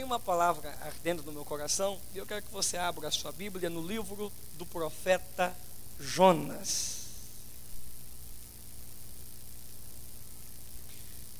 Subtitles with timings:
[0.00, 3.32] Tem uma palavra ardendo no meu coração e eu quero que você abra a sua
[3.32, 5.54] Bíblia no livro do profeta
[5.98, 7.04] Jonas.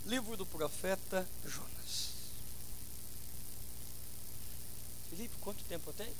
[0.05, 2.11] Livro do profeta Jonas.
[5.09, 6.17] Felipe, quanto tempo eu tenho?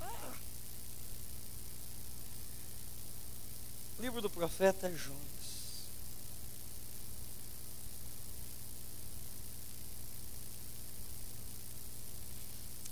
[0.00, 0.34] Ah.
[4.00, 5.35] Livro do profeta Jonas.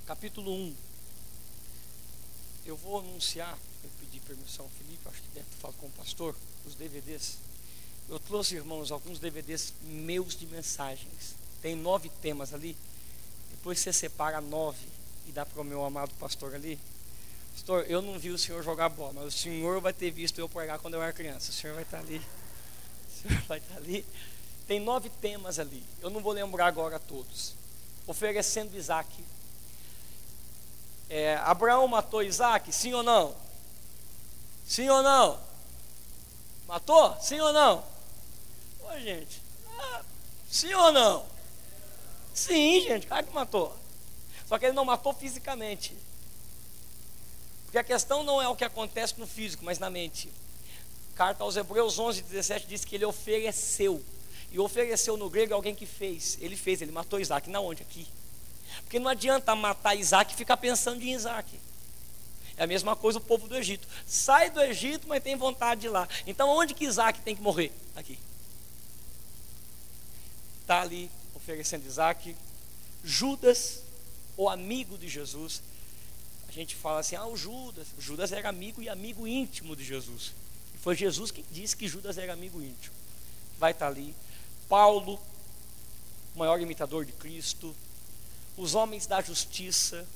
[0.07, 0.75] Capítulo 1.
[2.67, 6.35] Eu vou anunciar, eu pedi permissão ao Felipe, acho que deve falar com o pastor,
[6.67, 7.39] os DVDs.
[8.09, 11.35] Eu trouxe, irmãos, alguns DVDs meus de mensagens.
[11.63, 12.77] Tem nove temas ali.
[13.51, 14.87] Depois você separa nove
[15.27, 16.79] e dá para o meu amado pastor ali.
[17.53, 20.49] Pastor, eu não vi o senhor jogar bola, mas o senhor vai ter visto eu
[20.49, 21.51] pregar quando eu era criança.
[21.51, 22.19] O senhor vai estar ali.
[22.19, 24.05] O senhor vai estar ali.
[24.67, 25.83] Tem nove temas ali.
[26.03, 27.55] Eu não vou lembrar agora todos.
[28.07, 29.25] Oferecendo Isaac
[31.09, 32.73] é, Abraão matou Isaac?
[32.73, 33.35] Sim ou não?
[34.67, 35.39] Sim ou não?
[36.67, 37.17] Matou?
[37.21, 37.85] Sim ou não?
[38.81, 39.43] Ô gente,
[39.79, 40.03] ah,
[40.49, 41.27] sim ou não?
[42.33, 43.77] Sim, gente, claro que matou.
[44.47, 45.97] Só que ele não matou fisicamente.
[47.65, 50.33] Porque a questão não é o que acontece no físico, mas na mente.
[51.15, 54.05] Carta aos Hebreus 11, 17 diz que ele ofereceu.
[54.51, 56.39] E ofereceu no grego é alguém que fez.
[56.41, 57.49] Ele fez, ele matou Isaac.
[57.51, 57.83] Na onde?
[57.83, 58.07] Aqui.
[58.83, 61.59] Porque não adianta matar Isaac e ficar pensando em Isaac.
[62.57, 63.87] É a mesma coisa o povo do Egito.
[64.07, 66.09] Sai do Egito, mas tem vontade de ir lá.
[66.27, 67.73] Então onde que Isaac tem que morrer?
[67.97, 68.19] Aqui.
[70.61, 72.37] Está ali oferecendo Isaac.
[73.03, 73.83] Judas,
[74.37, 75.63] o amigo de Jesus.
[76.49, 77.89] A gente fala assim, ah, o Judas.
[77.99, 80.33] Judas era amigo e amigo íntimo de Jesus.
[80.75, 82.95] E foi Jesus que disse que Judas era amigo íntimo.
[83.59, 84.15] Vai estar tá ali.
[84.69, 85.21] Paulo,
[86.37, 87.75] maior imitador de Cristo
[88.57, 90.07] os homens da justiça,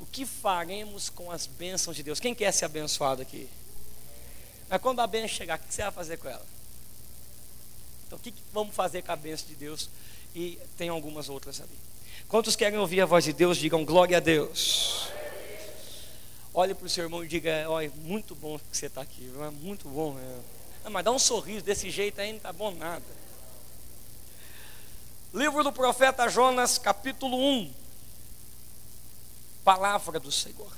[0.00, 2.18] o que faremos com as bênçãos de Deus?
[2.18, 3.48] Quem quer ser abençoado aqui?
[4.68, 6.44] Mas quando a bênção chegar, o que você vai fazer com ela?
[8.06, 9.88] Então, o que vamos fazer com a bênção de Deus?
[10.34, 11.78] E tem algumas outras ali.
[12.26, 15.08] Quantos querem ouvir a voz de Deus, digam glória a Deus.
[16.54, 19.50] Olhe para o seu irmão e diga: Olha, muito bom que você está aqui, é
[19.50, 20.18] muito bom.
[20.84, 20.88] É.
[20.90, 23.04] mas dá um sorriso desse jeito aí, não está bom nada.
[25.34, 27.72] Livro do profeta Jonas, capítulo 1.
[29.64, 30.70] Palavra do Senhor.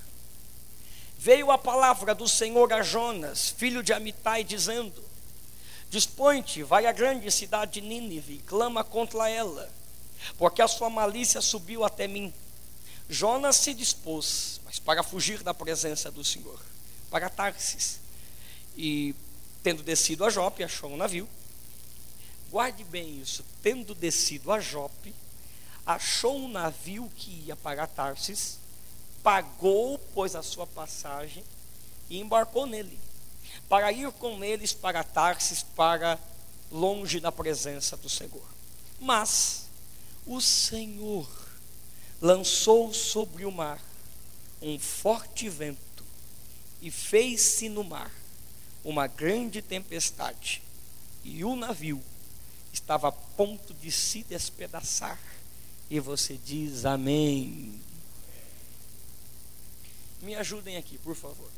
[1.19, 5.03] Veio a palavra do Senhor a Jonas, filho de Amitai, dizendo:
[5.91, 9.69] Dispõe-te, vai à grande cidade de Nínive, clama contra ela,
[10.39, 12.33] porque a sua malícia subiu até mim.
[13.11, 16.61] Jonas se dispôs, mas para fugir da presença do Senhor,
[17.11, 17.99] para Tarsis.
[18.77, 19.17] E,
[19.65, 21.29] tendo descido a Jope, achou um navio
[22.55, 23.45] Guarde bem isso.
[23.65, 25.13] Tendo descido a Jope,
[25.85, 28.61] achou um navio que ia para Tarsis,
[29.25, 31.43] pagou, pois, a sua passagem
[32.09, 32.97] e embarcou nele,
[33.69, 36.17] para ir com eles para Tarsis, para
[36.71, 38.49] longe da presença do Senhor.
[39.01, 39.65] Mas
[40.25, 41.29] o Senhor
[42.21, 43.83] lançou sobre o mar
[44.63, 46.05] um forte vento
[46.81, 48.13] e fez-se no mar
[48.85, 50.63] uma grande tempestade,
[51.25, 52.01] e o navio
[52.75, 55.19] estava a ponto de se despedaçar.
[55.89, 57.81] E você diz amém.
[60.21, 61.51] Me ajudem aqui, por favor.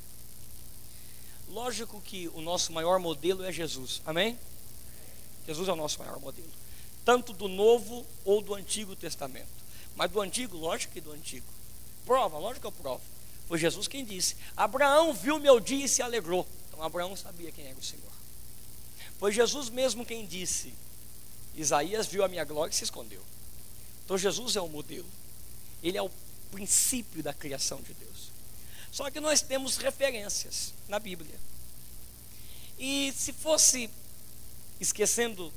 [1.49, 4.39] Lógico que o nosso maior modelo é Jesus, amém?
[5.47, 6.51] Jesus é o nosso maior modelo,
[7.05, 9.47] tanto do Novo ou do Antigo Testamento.
[9.95, 11.47] Mas do Antigo, lógico que do Antigo.
[12.05, 13.03] Prova, lógico que eu provo.
[13.47, 16.47] Foi Jesus quem disse: Abraão viu meu dia e se alegrou.
[16.69, 18.13] Então Abraão sabia quem era o Senhor.
[19.19, 20.75] Foi Jesus mesmo quem disse:
[21.57, 23.23] Isaías viu a minha glória e se escondeu.
[24.05, 25.09] Então Jesus é o modelo.
[25.83, 26.11] Ele é o
[26.51, 28.31] princípio da criação de Deus.
[28.93, 31.35] Só que nós temos referências na Bíblia.
[32.79, 33.91] E se fosse
[34.79, 35.53] esquecendo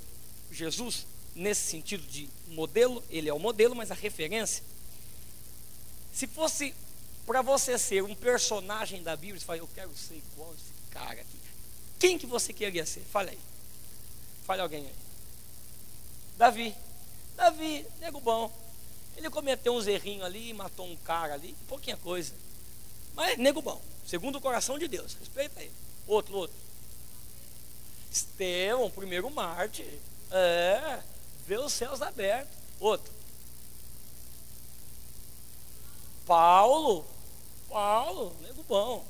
[0.51, 1.05] Jesus
[1.35, 4.63] nesse sentido de modelo, ele é o modelo, mas a referência.
[6.13, 6.73] Se fosse
[7.25, 11.21] para você ser um personagem da Bíblia, você fala, eu quero ser igual esse cara
[11.21, 11.39] aqui.
[11.99, 13.01] Quem que você queria ser?
[13.01, 13.39] Fale aí.
[14.45, 15.08] Fale alguém aí.
[16.39, 16.73] Davi.
[17.35, 18.49] Davi, nego bom.
[19.17, 22.33] Ele cometeu uns errinhos ali, matou um cara ali, pouquinha coisa.
[23.13, 25.73] Mas nego bom, segundo o coração de Deus, respeita ele.
[26.07, 26.55] Outro, outro.
[28.09, 29.83] Estevão, primeiro Marte.
[30.31, 31.03] É,
[31.45, 32.57] vê os céus abertos.
[32.79, 33.11] Outro.
[36.25, 37.05] Paulo,
[37.67, 39.05] Paulo, nego bom.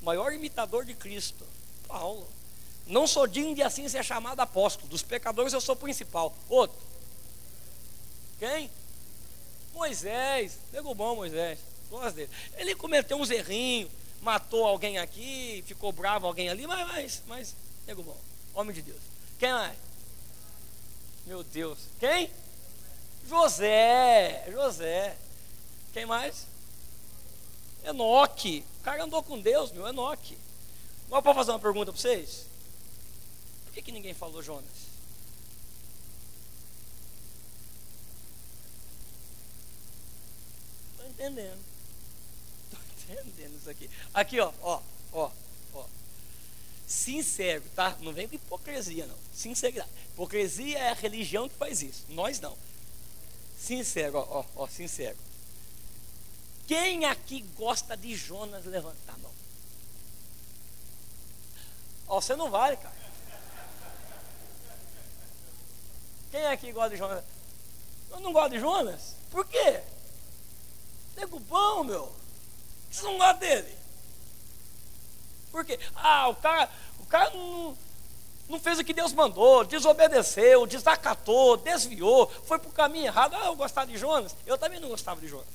[0.00, 1.46] Maior imitador de Cristo.
[1.86, 2.26] Paulo.
[2.90, 4.88] Não sou digno de assim ser chamado apóstolo.
[4.88, 6.34] Dos pecadores eu sou principal.
[6.48, 6.76] Outro.
[8.38, 8.68] Quem?
[9.72, 10.58] Moisés.
[10.72, 11.60] Nego bom, Moisés.
[11.88, 12.30] Gosto dele.
[12.56, 13.90] Ele cometeu uns errinhos,
[14.20, 17.56] matou alguém aqui, ficou bravo alguém ali, mas, mas, mas
[17.86, 18.16] nego bom.
[18.54, 19.00] Homem de Deus.
[19.38, 19.76] Quem mais?
[21.26, 21.78] Meu Deus.
[22.00, 22.28] Quem?
[23.28, 24.46] José.
[24.50, 25.16] José.
[25.92, 26.44] Quem mais?
[27.84, 28.64] Enoque.
[28.80, 30.36] O cara andou com Deus, meu, Enoque.
[31.06, 32.49] Agora posso fazer uma pergunta para vocês?
[33.80, 34.90] Que, que ninguém falou Jonas?
[40.90, 41.58] Estou entendendo.
[42.70, 43.90] Estou entendendo isso aqui.
[44.12, 44.82] Aqui, ó, ó,
[45.12, 45.30] ó,
[45.72, 45.86] ó.
[46.86, 47.96] Sincero, tá?
[48.02, 49.16] Não vem com hipocrisia, não.
[49.32, 49.88] Sinceridade.
[50.12, 52.04] Hipocrisia é a religião que faz isso.
[52.10, 52.56] Nós não.
[53.58, 55.16] Sincero, ó, ó, ó sincero.
[56.66, 58.66] Quem aqui gosta de Jonas?
[58.66, 59.32] Levanta a mão.
[62.06, 62.99] Ó, você não vale, cara.
[66.30, 67.24] Quem aqui gosta de Jonas?
[68.10, 69.16] Eu não gosto de Jonas?
[69.30, 69.80] Por quê?
[71.16, 72.12] Nego bom, meu.
[72.90, 73.78] Você não gosta dele?
[75.50, 75.78] Por quê?
[75.94, 77.76] Ah, o cara, o cara não,
[78.48, 83.34] não fez o que Deus mandou, desobedeceu, desacatou, desviou, foi para o caminho errado.
[83.34, 84.34] Ah, eu gostava de Jonas.
[84.46, 85.46] Eu também não gostava de Jonas.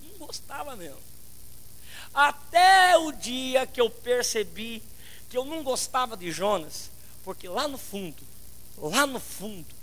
[0.00, 1.00] Não gostava mesmo.
[2.12, 4.82] Até o dia que eu percebi
[5.28, 6.90] que eu não gostava de Jonas,
[7.24, 8.22] porque lá no fundo,
[8.76, 9.79] lá no fundo,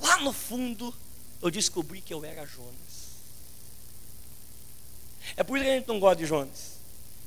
[0.00, 0.94] lá no fundo,
[1.42, 2.90] eu descobri que eu era Jonas.
[5.36, 6.78] É por isso que a gente não gosta de Jonas,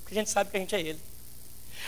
[0.01, 1.01] porque a gente sabe que a gente é ele.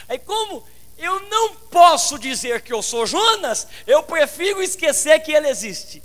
[0.08, 0.64] Aí, como
[0.98, 6.02] eu não posso dizer que eu sou Jonas, eu prefiro esquecer que ele existe.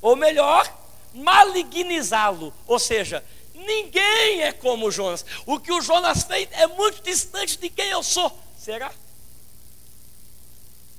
[0.00, 0.72] Ou melhor,
[1.12, 2.54] malignizá-lo.
[2.66, 5.24] Ou seja, ninguém é como Jonas.
[5.44, 8.36] O que o Jonas fez é muito distante de quem eu sou.
[8.56, 8.92] Será?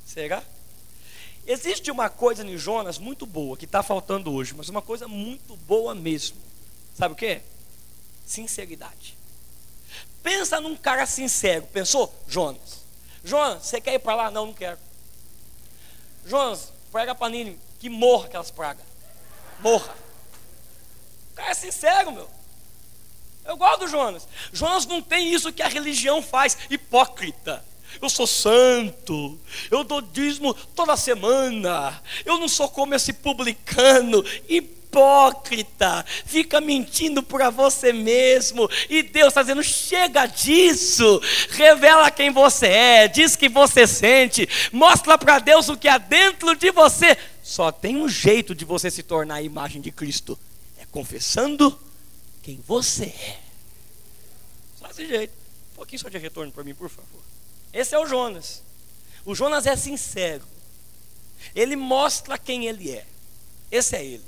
[0.05, 0.43] Será?
[1.49, 5.55] Existe uma coisa em Jonas muito boa que está faltando hoje, mas uma coisa muito
[5.57, 6.37] boa mesmo.
[6.93, 7.41] Sabe o que?
[8.23, 9.17] Sinceridade.
[10.21, 11.65] Pensa num cara sincero.
[11.73, 12.13] Pensou?
[12.27, 12.83] Jonas.
[13.23, 14.29] Jonas, você quer ir para lá?
[14.29, 14.77] Não, não quero.
[16.23, 18.85] Jonas, prega para Nínive que morra aquelas pragas.
[19.59, 19.95] Morra.
[21.31, 22.29] O cara é sincero, meu.
[23.43, 24.27] Eu gosto do Jonas.
[24.53, 27.65] Jonas não tem isso que a religião faz, hipócrita
[28.01, 29.39] eu sou santo,
[29.71, 37.49] eu dou dízimo toda semana, eu não sou como esse publicano, hipócrita, fica mentindo para
[37.49, 43.85] você mesmo, e Deus está dizendo: chega disso, revela quem você é, diz que você
[43.87, 47.17] sente, mostra para Deus o que há dentro de você.
[47.43, 50.37] Só tem um jeito de você se tornar a imagem de Cristo:
[50.77, 51.77] é confessando
[52.43, 53.39] quem você é.
[54.79, 55.33] Só desse jeito.
[55.73, 57.18] Um pouquinho só de retorno para mim, por favor.
[57.73, 58.63] Esse é o Jonas.
[59.25, 60.45] O Jonas é sincero.
[61.55, 63.05] Ele mostra quem ele é.
[63.71, 64.25] Esse é ele.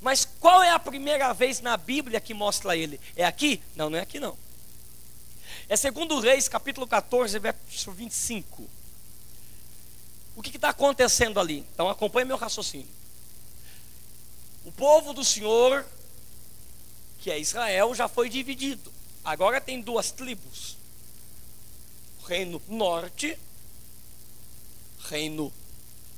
[0.00, 3.00] Mas qual é a primeira vez na Bíblia que mostra ele?
[3.16, 3.62] É aqui?
[3.74, 4.36] Não, não é aqui não.
[5.68, 8.68] É segundo Reis, capítulo 14, verso 25.
[10.34, 11.66] O que está acontecendo ali?
[11.74, 12.88] Então acompanhe meu raciocínio.
[14.64, 15.84] O povo do Senhor,
[17.18, 18.92] que é Israel, já foi dividido.
[19.24, 20.77] Agora tem duas tribos.
[22.28, 23.38] Reino Norte,
[25.08, 25.50] Reino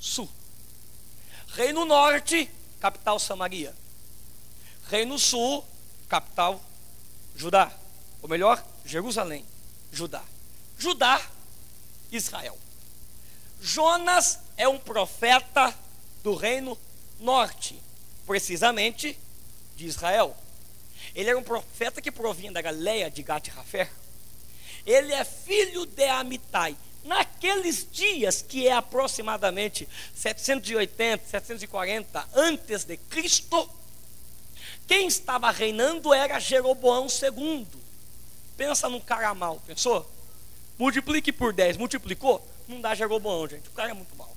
[0.01, 0.29] Sul.
[1.47, 3.73] Reino Norte, capital Samaria.
[4.89, 5.65] Reino Sul,
[6.09, 6.61] capital
[7.37, 7.73] Judá.
[8.21, 9.45] Ou melhor, Jerusalém,
[9.93, 10.25] Judá.
[10.77, 11.25] Judá,
[12.11, 12.59] Israel.
[13.61, 15.73] Jonas é um profeta
[16.25, 16.77] do reino
[17.21, 17.81] norte,
[18.27, 19.17] precisamente
[19.77, 20.37] de Israel.
[21.15, 24.00] Ele era um profeta que provinha da Galileia de Gat-Rafer
[24.87, 26.77] ele é filho de Amitai.
[27.05, 33.69] Naqueles dias, que é aproximadamente 780, 740 antes de Cristo,
[34.87, 37.67] quem estava reinando era Jeroboão II.
[38.57, 40.11] Pensa num cara mal, pensou?
[40.79, 42.47] Multiplique por 10, multiplicou?
[42.69, 43.69] Não dá Jeroboão, gente.
[43.69, 44.35] O cara é muito mal.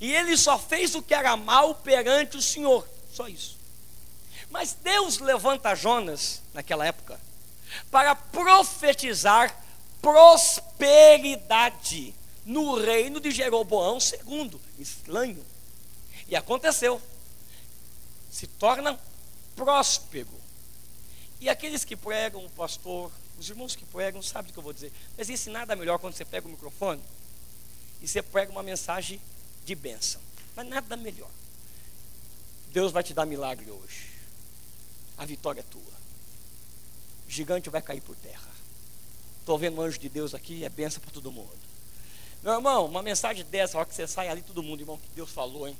[0.00, 2.86] E ele só fez o que era mal perante o Senhor.
[3.12, 3.58] Só isso.
[4.50, 7.20] Mas Deus levanta Jonas, naquela época,
[7.90, 9.60] para profetizar
[10.00, 12.14] prosperidade
[12.44, 15.44] no reino de Jeroboão II, estranho.
[16.26, 17.00] E aconteceu.
[18.30, 18.98] Se torna
[19.54, 20.42] próspero.
[21.40, 24.72] E aqueles que pregam, o pastor, os irmãos que pregam, sabem o que eu vou
[24.72, 24.92] dizer.
[25.16, 27.02] Não existe nada melhor quando você pega o microfone
[28.00, 29.20] e você prega uma mensagem
[29.64, 30.20] de bênção.
[30.56, 31.30] Mas nada melhor.
[32.68, 34.10] Deus vai te dar milagre hoje.
[35.18, 36.01] A vitória é tua
[37.32, 38.52] gigante vai cair por terra.
[39.40, 41.50] Estou vendo um anjo de Deus aqui, é benção para todo mundo.
[42.42, 45.30] Meu irmão, uma mensagem dessa, hora que você sai ali, todo mundo, irmão, que Deus
[45.30, 45.76] falou, hein?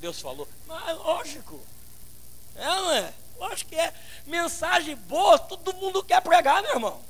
[0.00, 0.48] Deus falou.
[0.66, 1.60] Mas lógico.
[2.54, 3.12] É, não é?
[3.38, 3.92] Lógico que é.
[4.26, 7.00] Mensagem boa, todo mundo quer pregar, meu irmão.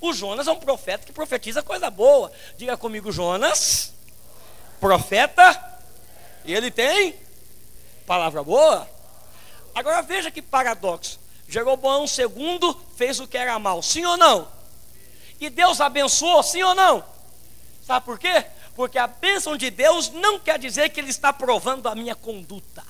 [0.00, 2.30] O Jonas é um profeta que profetiza coisa boa.
[2.56, 3.92] Diga comigo, Jonas,
[4.78, 5.80] profeta,
[6.44, 7.18] e ele tem
[8.06, 8.88] palavra boa.
[9.74, 11.25] Agora veja que paradoxo.
[11.48, 14.48] Jeroboão II fez o que era mal, sim ou não?
[15.40, 17.04] E Deus abençoou, sim ou não?
[17.82, 18.46] Sabe por quê?
[18.74, 22.84] Porque a bênção de Deus não quer dizer que Ele está provando a minha conduta.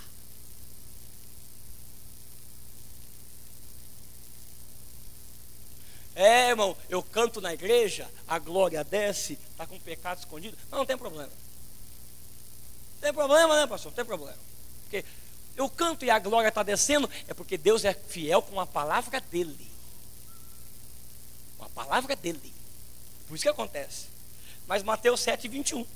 [6.14, 10.56] É, irmão, eu canto na igreja, a glória desce, está com pecado escondido.
[10.70, 11.30] Não, não tem problema.
[12.94, 13.92] Não tem problema, né, pastor?
[13.92, 14.38] Não tem problema.
[14.84, 15.04] Porque
[15.56, 19.20] eu canto e a glória está descendo, é porque Deus é fiel com a palavra
[19.20, 19.70] dele.
[21.56, 22.54] Com a palavra dele.
[23.26, 24.06] Por isso que acontece.
[24.66, 25.86] Mas Mateus 7, 21.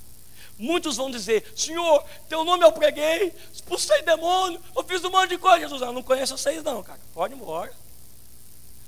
[0.59, 5.39] Muitos vão dizer: Senhor, teu nome eu preguei, expulsei demônio, eu fiz um monte de
[5.39, 5.61] coisa.
[5.61, 7.01] Jesus, eu não conheço vocês, não, cara.
[7.13, 7.73] Pode ir embora.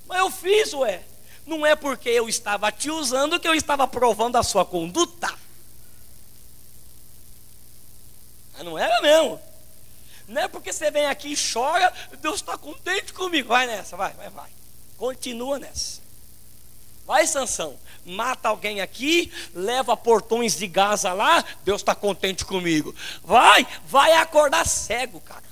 [0.06, 1.02] Mas eu fiz, ué.
[1.44, 5.32] Não é porque eu estava te usando que eu estava provando a sua conduta.
[8.52, 9.40] Mas não era mesmo.
[10.32, 13.48] Não é porque você vem aqui e chora, Deus está contente comigo.
[13.48, 14.50] Vai nessa, vai, vai, vai.
[14.96, 16.00] Continua nessa.
[17.04, 22.94] Vai, Sansão, mata alguém aqui, leva portões de Gaza lá, Deus está contente comigo.
[23.22, 25.44] Vai, vai acordar cego, cara.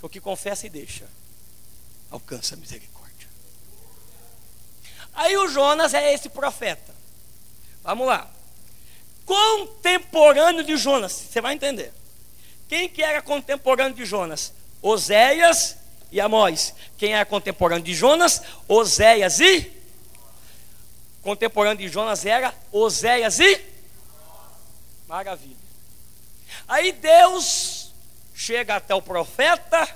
[0.00, 1.06] O que confessa e deixa,
[2.10, 3.28] alcança a misericórdia.
[5.12, 6.94] Aí o Jonas é esse profeta.
[7.82, 8.30] Vamos lá.
[9.26, 11.92] Contemporâneo de Jonas, você vai entender.
[12.68, 14.52] Quem que era contemporâneo de Jonas?
[14.82, 15.76] Oséias
[16.10, 16.74] e Amós.
[16.98, 18.42] Quem era contemporâneo de Jonas?
[18.68, 19.72] Oséias e
[21.22, 23.60] contemporâneo de Jonas era Oséias e
[25.06, 25.56] Maravilha.
[26.66, 27.92] Aí Deus
[28.34, 29.88] chega até o profeta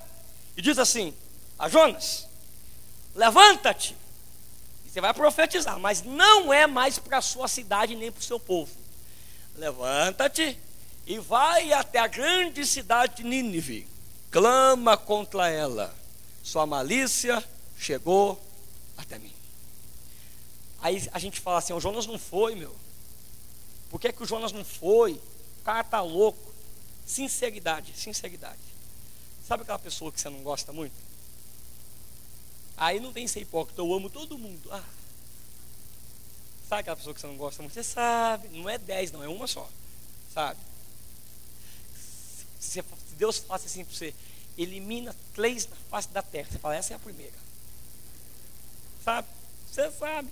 [0.56, 1.12] e diz assim:
[1.58, 2.28] A Jonas,
[3.14, 3.96] levanta-te
[4.90, 8.40] você vai profetizar, mas não é mais para a sua cidade nem para o seu
[8.40, 8.72] povo.
[9.54, 10.58] Levanta-te
[11.06, 13.86] e vai até a grande cidade de Nínive.
[14.30, 15.94] Clama contra ela.
[16.42, 17.42] Sua malícia
[17.76, 18.40] chegou
[18.96, 19.34] até mim.
[20.80, 22.74] Aí a gente fala assim: o Jonas não foi, meu.
[23.90, 25.14] Por que, que o Jonas não foi?
[25.60, 26.54] O cara está louco.
[27.04, 28.60] Sinceridade, sinceridade.
[29.46, 30.94] Sabe aquela pessoa que você não gosta muito?
[32.76, 34.70] Aí não tem ser hipócrita, eu amo todo mundo.
[34.72, 34.84] Ah.
[36.68, 37.74] Sabe aquela pessoa que você não gosta muito?
[37.74, 39.68] Você sabe, não é dez, não, é uma só.
[40.32, 40.58] Sabe?
[42.60, 42.84] Se,
[43.16, 44.14] Deus faça assim para você,
[44.56, 46.48] elimina três na face da terra.
[46.50, 47.36] Você fala, essa é a primeira.
[49.02, 49.26] Sabe?
[49.66, 50.30] Você sabe.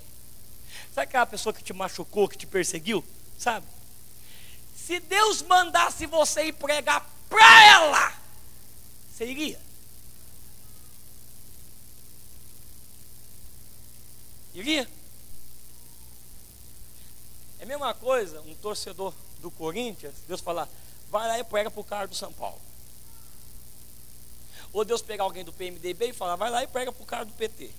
[0.94, 3.02] Sabe aquela pessoa que te machucou, que te perseguiu?
[3.38, 3.66] Sabe?
[4.76, 8.12] Se Deus mandasse você ir pregar para ela,
[9.10, 9.60] você iria?
[14.54, 14.88] Iria?
[17.58, 20.68] É a mesma coisa, um torcedor do Corinthians, Deus falar,
[21.10, 22.60] vai lá e prega para o cara do São Paulo.
[24.72, 27.24] Ou Deus pegar alguém do PMDB e falar, vai lá e prega para o cara
[27.24, 27.70] do PT.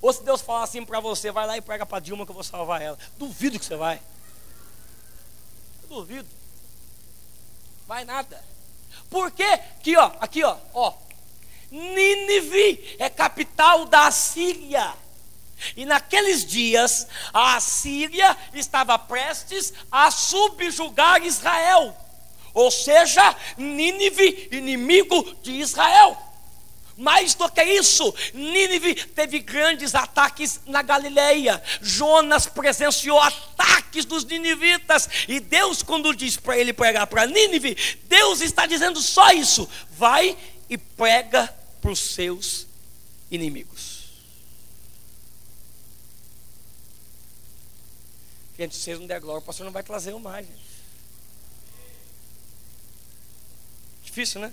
[0.00, 2.34] Ou se Deus falar assim para você, vai lá e prega para Dilma que eu
[2.34, 2.98] vou salvar ela.
[3.18, 4.00] Duvido que você vai.
[5.82, 6.28] Eu duvido.
[7.86, 8.42] Vai nada.
[9.10, 9.44] Por quê?
[9.44, 10.94] Aqui, ó, aqui, ó, ó.
[11.70, 14.94] Nínive é capital da Assíria.
[15.76, 21.96] E naqueles dias, a Assíria estava prestes a subjugar Israel.
[22.52, 26.16] Ou seja, Nínive, inimigo de Israel.
[26.96, 31.62] Mais do que isso, Nínive teve grandes ataques na Galileia.
[31.80, 35.08] Jonas presenciou ataques dos ninivitas.
[35.26, 37.74] E Deus, quando diz para ele pregar para Nínive,
[38.04, 40.36] Deus está dizendo só isso: vai
[40.68, 41.48] e prega
[41.80, 42.66] para os seus
[43.30, 43.89] inimigos.
[48.60, 50.46] Gente, se vocês não der glória, o pastor não vai trazer mais.
[50.46, 50.60] Gente.
[54.02, 54.52] Difícil, né?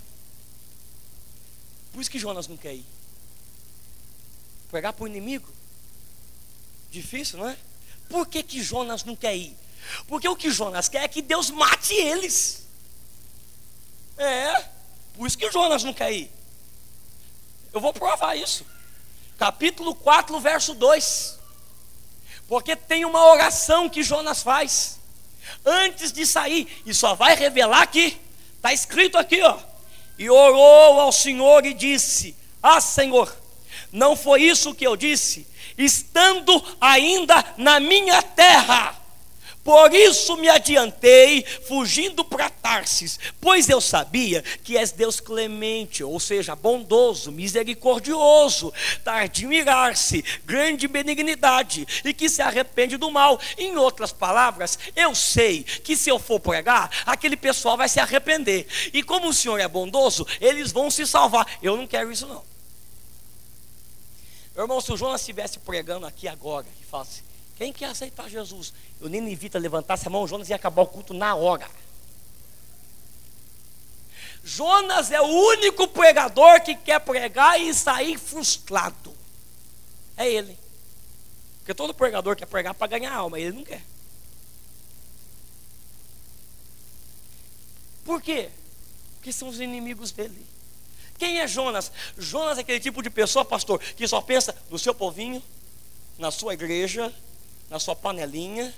[1.92, 2.86] Por isso que Jonas não quer ir.
[4.70, 5.52] Pregar para o inimigo.
[6.90, 7.58] Difícil, não é?
[8.08, 9.54] Por que, que Jonas não quer ir?
[10.06, 12.66] Porque o que Jonas quer é que Deus mate eles.
[14.16, 14.70] É,
[15.12, 16.32] por isso que Jonas não quer ir.
[17.74, 18.64] Eu vou provar isso.
[19.36, 21.37] Capítulo 4, verso 2.
[22.48, 24.98] Porque tem uma oração que Jonas faz
[25.64, 28.18] antes de sair, e só vai revelar aqui.
[28.56, 29.58] Está escrito aqui, ó.
[30.18, 33.32] E orou ao Senhor e disse: Ah, Senhor,
[33.92, 38.97] não foi isso que eu disse, estando ainda na minha terra
[39.68, 46.18] Por isso me adiantei, fugindo para Tarsis, pois eu sabia que és Deus clemente, ou
[46.18, 48.72] seja, bondoso, misericordioso,
[49.04, 53.38] tardio em irar-se, grande benignidade, e que se arrepende do mal.
[53.58, 58.66] Em outras palavras, eu sei que se eu for pregar, aquele pessoal vai se arrepender.
[58.94, 61.46] E como o Senhor é bondoso, eles vão se salvar.
[61.62, 62.42] Eu não quero isso não.
[64.54, 67.27] Meu irmão, se o Jonas estivesse pregando aqui agora e falasse,
[67.58, 68.72] quem quer aceitar Jesus?
[69.00, 71.68] Eu nem invito a levantasse a mão, Jonas ia acabar o culto na hora.
[74.44, 79.12] Jonas é o único pregador que quer pregar e sair frustrado.
[80.16, 80.56] É ele.
[81.58, 83.82] Porque todo pregador quer pregar para ganhar alma, ele não quer.
[88.04, 88.50] Por quê?
[89.16, 90.46] Porque são os inimigos dele.
[91.18, 91.90] Quem é Jonas?
[92.16, 95.42] Jonas é aquele tipo de pessoa, pastor, que só pensa no seu povinho,
[96.16, 97.12] na sua igreja,
[97.70, 98.72] na sua panelinha,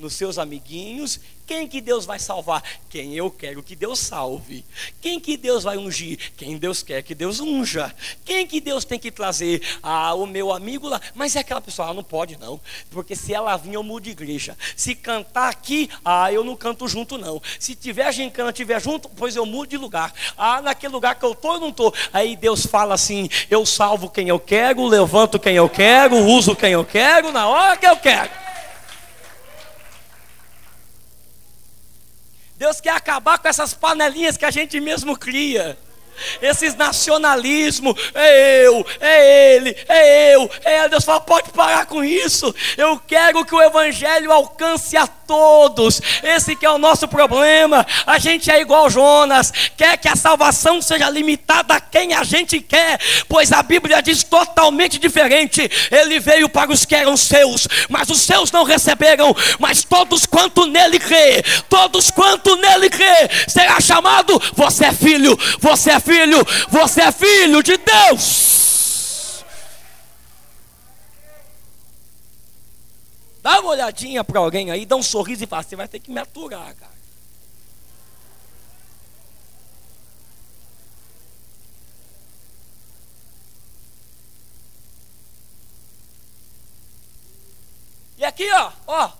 [0.00, 1.20] nos seus amiguinhos.
[1.46, 2.62] Quem que Deus vai salvar?
[2.88, 4.64] Quem eu quero que Deus salve.
[5.00, 6.16] Quem que Deus vai ungir?
[6.36, 7.92] Quem Deus quer que Deus unja.
[8.24, 9.60] Quem que Deus tem que trazer?
[9.82, 11.00] Ah, o meu amigo lá.
[11.12, 12.60] Mas é aquela pessoa, ah, não pode não.
[12.90, 14.56] Porque se ela vir, eu mudo de igreja.
[14.76, 17.42] Se cantar aqui, ah, eu não canto junto não.
[17.58, 20.14] Se tiver gincana, tiver junto, pois eu mudo de lugar.
[20.38, 21.92] Ah, naquele lugar que eu estou, eu não estou.
[22.12, 26.70] Aí Deus fala assim: eu salvo quem eu quero, levanto quem eu quero, uso quem
[26.72, 28.49] eu quero, na hora que eu quero.
[32.60, 35.78] Deus quer acabar com essas panelinhas que a gente mesmo cria
[36.42, 40.90] esses nacionalismo, é eu, é ele, é eu, é ele.
[40.90, 42.54] Deus fala, pode parar com isso.
[42.76, 46.02] Eu quero que o evangelho alcance a todos.
[46.24, 47.86] Esse que é o nosso problema.
[48.04, 52.58] A gente é igual Jonas, quer que a salvação seja limitada a quem a gente
[52.60, 55.70] quer, pois a Bíblia diz totalmente diferente.
[55.88, 60.66] Ele veio para os que eram seus, mas os seus não receberam, mas todos quanto
[60.66, 67.02] nele crê, todos quanto nele crê, será chamado, você é filho, você é filho você
[67.02, 68.69] é filho de Deus.
[73.42, 76.10] Dá uma olhadinha para alguém aí, dá um sorriso e fala: Você vai ter que
[76.10, 77.00] me aturar, cara.
[88.18, 89.10] E aqui, ó, ó,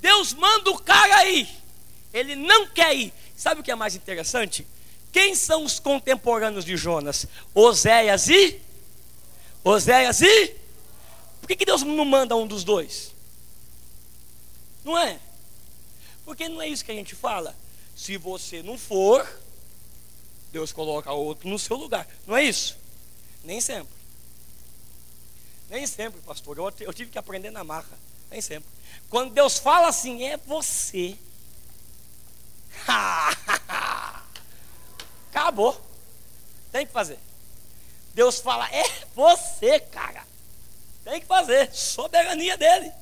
[0.00, 1.48] Deus manda o cara aí.
[2.12, 3.12] Ele não quer ir.
[3.36, 4.64] Sabe o que é mais interessante?
[5.10, 7.26] Quem são os contemporâneos de Jonas?
[7.52, 8.60] Oséias e?
[9.64, 10.54] Oséias e?
[11.40, 13.13] Por que, que Deus não manda um dos dois?
[14.84, 15.18] Não é?
[16.24, 17.56] Porque não é isso que a gente fala.
[17.96, 19.26] Se você não for,
[20.52, 22.06] Deus coloca outro no seu lugar.
[22.26, 22.76] Não é isso?
[23.42, 23.94] Nem sempre.
[25.70, 26.58] Nem sempre, pastor.
[26.58, 27.98] Eu, eu tive que aprender na marra.
[28.30, 28.68] Nem sempre.
[29.08, 31.16] Quando Deus fala assim, é você.
[35.30, 35.80] Acabou.
[36.70, 37.18] Tem que fazer.
[38.14, 40.24] Deus fala, é você, cara.
[41.04, 41.74] Tem que fazer.
[41.74, 42.92] Soberania dele.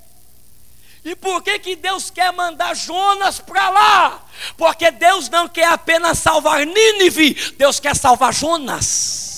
[1.05, 4.25] E por que, que Deus quer mandar Jonas para lá?
[4.57, 9.32] Porque Deus não quer apenas salvar Nínive, Deus quer salvar Jonas.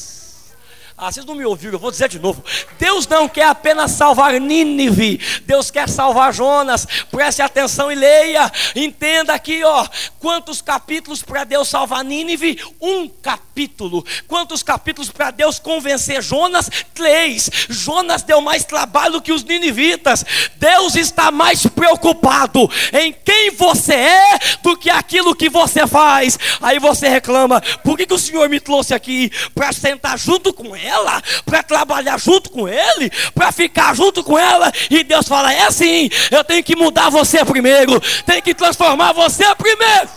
[1.06, 2.42] Ah, vocês não me ouviram, eu vou dizer de novo.
[2.78, 6.86] Deus não quer apenas salvar Nínive, Deus quer salvar Jonas.
[7.10, 8.50] Preste atenção e leia.
[8.74, 9.86] Entenda aqui, ó.
[10.18, 12.58] Quantos capítulos para Deus salvar Nínive?
[12.80, 14.02] Um capítulo.
[14.26, 16.70] Quantos capítulos para Deus convencer Jonas?
[16.94, 17.50] Três.
[17.68, 20.24] Jonas deu mais trabalho que os ninivitas.
[20.56, 26.38] Deus está mais preocupado em quem você é do que aquilo que você faz.
[26.62, 29.30] Aí você reclama: por que, que o Senhor me trouxe aqui?
[29.54, 30.93] Para sentar junto com ele?
[30.94, 34.72] Ela, para trabalhar junto com ele, para ficar junto com ela.
[34.90, 39.54] E Deus fala: é assim, eu tenho que mudar você primeiro, tenho que transformar você
[39.54, 40.08] primeiro.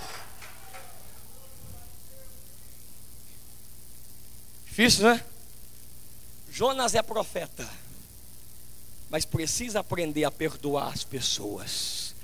[4.68, 5.24] Difícil, né?
[6.52, 7.68] Jonas é profeta,
[9.10, 12.16] mas precisa aprender a perdoar as pessoas.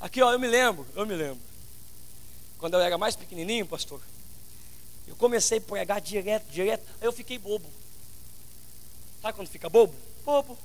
[0.00, 1.40] Aqui, ó, eu me lembro, eu me lembro.
[2.58, 4.00] Quando eu era mais pequenininho, pastor,
[5.12, 6.82] eu comecei a pregar direto, direto.
[6.98, 7.68] Aí eu fiquei bobo.
[9.20, 9.94] Sabe quando fica bobo?
[10.24, 10.58] Bobo.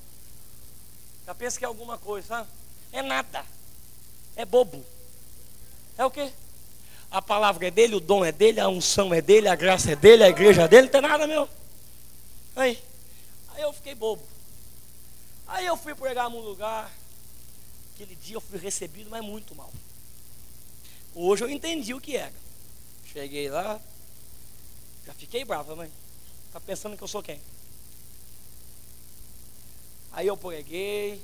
[1.25, 2.49] Já pensa que é alguma coisa, sabe?
[2.93, 3.45] É nada.
[4.37, 4.83] É bobo.
[5.97, 6.31] É o quê?
[7.11, 9.95] A palavra é dele, o dom é dele, a unção é dele, a graça é
[9.97, 11.47] dele, a igreja é dele, não tem nada meu.
[12.55, 12.81] Aí,
[13.49, 14.23] aí eu fiquei bobo.
[15.45, 16.89] Aí eu fui pregar num lugar.
[17.93, 19.71] Aquele dia eu fui recebido, mas muito mal.
[21.13, 22.33] Hoje eu entendi o que era.
[23.05, 23.81] Cheguei lá,
[25.07, 25.89] já fiquei brava, mãe.
[26.51, 27.39] Tá pensando que eu sou quem?
[30.11, 31.21] Aí eu preguei,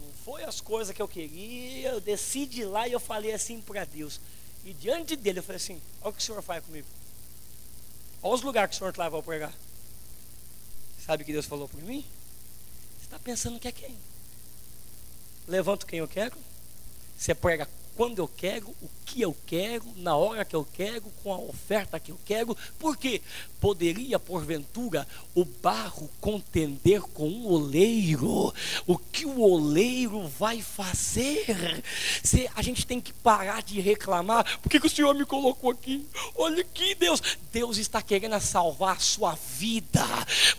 [0.00, 3.84] não foi as coisas que eu queria, eu decidi lá e eu falei assim para
[3.84, 4.20] Deus.
[4.64, 6.88] E diante dele eu falei assim: olha o que o senhor faz comigo.
[8.20, 9.54] Olha os lugares que o senhor te leva a pregar.
[11.06, 12.04] Sabe o que Deus falou por mim?
[12.98, 13.96] Você está pensando que é quem?
[15.46, 16.36] Levanto quem eu quero.
[17.16, 17.68] Você prega
[18.00, 22.00] quando eu quero, o que eu quero, na hora que eu quero, com a oferta
[22.00, 23.20] que eu quero, porque
[23.60, 28.54] poderia, porventura, o barro contender com um oleiro.
[28.86, 31.82] O que o oleiro vai fazer?
[32.22, 35.70] Se a gente tem que parar de reclamar, por que, que o Senhor me colocou
[35.70, 36.06] aqui?
[36.36, 37.20] Olha aqui, Deus.
[37.52, 40.06] Deus está querendo salvar a sua vida,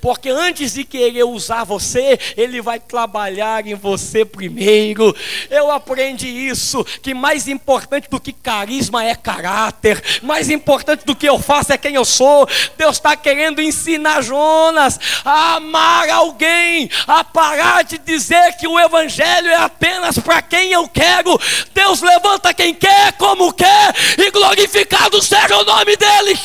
[0.01, 5.15] porque antes de querer usar você, Ele vai trabalhar em você primeiro.
[5.49, 11.27] Eu aprendi isso, que mais importante do que carisma é caráter, mais importante do que
[11.27, 12.47] eu faço é quem eu sou.
[12.77, 19.49] Deus está querendo ensinar Jonas a amar alguém, a parar de dizer que o Evangelho
[19.49, 21.39] é apenas para quem eu quero.
[21.73, 26.39] Deus levanta quem quer, como quer, e glorificado seja o nome dele.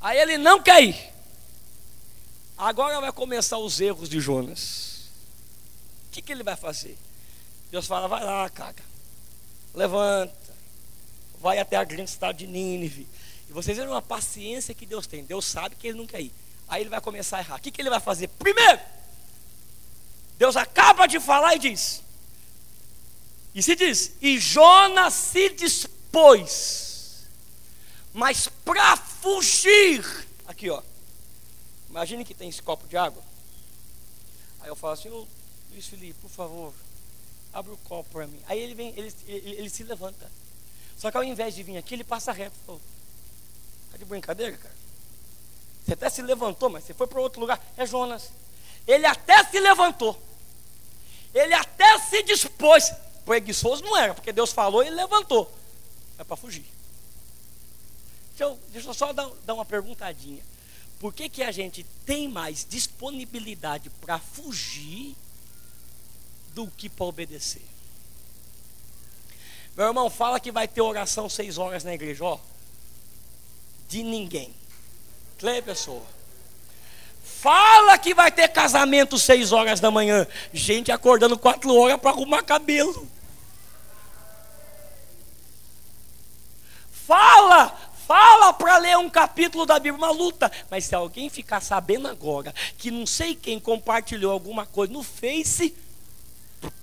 [0.00, 0.96] Aí ele não quer ir.
[2.56, 4.89] Agora vai começar os erros de Jonas.
[6.10, 6.98] O que, que ele vai fazer?
[7.70, 8.82] Deus fala: vai lá, caga,
[9.72, 10.34] levanta,
[11.38, 13.06] vai até a grande cidade de Nínive.
[13.48, 15.22] E vocês viram uma paciência que Deus tem.
[15.22, 16.32] Deus sabe que ele não quer ir.
[16.68, 17.56] Aí ele vai começar a errar.
[17.56, 18.26] O que, que ele vai fazer?
[18.26, 18.80] Primeiro,
[20.36, 22.02] Deus acaba de falar e diz.
[23.54, 27.28] E se diz: E Jonas se dispôs,
[28.12, 30.04] mas para fugir.
[30.48, 30.82] Aqui, ó.
[31.88, 33.22] Imagine que tem esse copo de água.
[34.58, 35.08] Aí eu falo assim:
[35.72, 36.74] Luiz Felipe, por favor,
[37.52, 38.40] abre o copo para mim.
[38.46, 40.30] Aí ele vem, ele, ele, ele, se levanta.
[40.96, 42.56] Só que ao invés de vir aqui, ele passa reto.
[42.66, 42.80] Falou,
[43.90, 44.74] tá de brincadeira, cara?
[45.84, 47.60] Você até se levantou, mas você foi para outro lugar.
[47.76, 48.30] É Jonas.
[48.86, 50.20] Ele até se levantou.
[51.32, 52.92] Ele até se dispôs.
[53.24, 55.52] Preguiçoso não era, porque Deus falou e ele levantou.
[56.18, 56.66] É para fugir.
[58.38, 60.42] Eu, deixa eu só dar, dar uma perguntadinha.
[60.98, 65.16] Por que, que a gente tem mais disponibilidade para fugir
[66.64, 67.62] do que para obedecer.
[69.74, 72.38] Meu irmão, fala que vai ter oração seis horas na igreja, ó.
[73.88, 74.54] De ninguém.
[75.38, 76.02] Cleia pessoa.
[77.22, 80.26] Fala que vai ter casamento seis horas da manhã.
[80.52, 83.08] Gente acordando quatro horas para arrumar cabelo.
[87.06, 87.68] Fala,
[88.06, 90.52] fala para ler um capítulo da Bíblia, uma luta.
[90.70, 95.74] Mas se alguém ficar sabendo agora que não sei quem compartilhou alguma coisa no Face,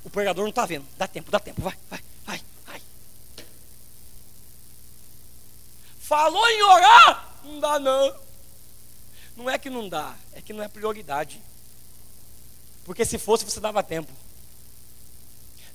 [0.04, 0.86] o pregador não está vendo.
[0.98, 1.62] Dá tempo, dá tempo.
[1.62, 2.82] Vai, vai, vai, vai.
[6.00, 7.40] Falou em orar?
[7.44, 8.28] Não dá não.
[9.36, 11.40] Não é que não dá, é que não é prioridade.
[12.84, 14.12] Porque se fosse, você dava tempo.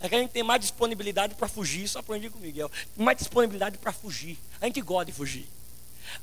[0.01, 2.71] É que a gente tem mais disponibilidade para fugir, isso aprendi com o Miguel.
[2.97, 4.37] Mais disponibilidade para fugir.
[4.61, 5.49] A gente gosta de fugir.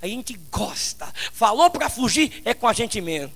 [0.02, 1.08] A gente gosta.
[1.32, 3.34] Falou para fugir, é com a gente mesmo.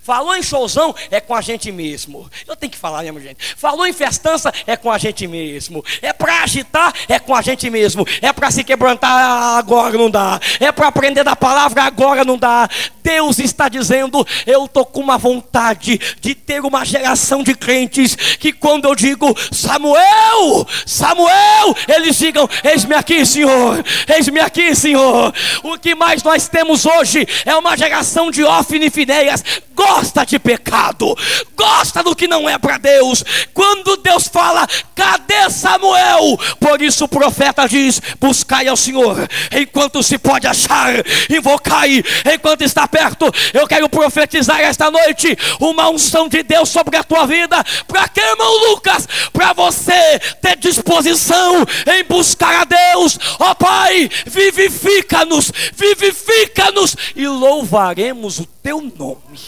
[0.00, 2.30] Falou em showzão, é com a gente mesmo.
[2.46, 3.54] Eu tenho que falar mesmo, gente.
[3.56, 5.84] Falou em festança, é com a gente mesmo.
[6.00, 8.06] É para agitar, é com a gente mesmo.
[8.20, 10.40] É para se quebrantar, agora não dá.
[10.58, 12.68] É para aprender da palavra, agora não dá.
[13.02, 18.52] Deus está dizendo: eu estou com uma vontade de ter uma geração de crentes que,
[18.52, 23.84] quando eu digo Samuel, Samuel, eles digam: Eis-me aqui, Senhor.
[24.08, 25.32] Eis-me aqui, Senhor.
[25.62, 29.43] O que mais nós temos hoje é uma geração de Ofne Fineias
[29.74, 31.14] gosta de pecado,
[31.56, 33.24] gosta do que não é para Deus.
[33.52, 36.38] Quando Deus fala, cadê Samuel?
[36.58, 40.94] Por isso o profeta diz: buscai ao Senhor enquanto se pode achar,
[41.28, 42.02] invocai
[42.32, 43.30] enquanto está perto.
[43.52, 47.62] Eu quero profetizar esta noite uma unção de Deus sobre a tua vida.
[47.86, 49.06] Para que, irmão Lucas?
[49.32, 53.18] Para você ter disposição em buscar a Deus.
[53.38, 59.38] Ó oh, Pai, vivifica-nos, vivifica-nos e louvaremos o teu nome.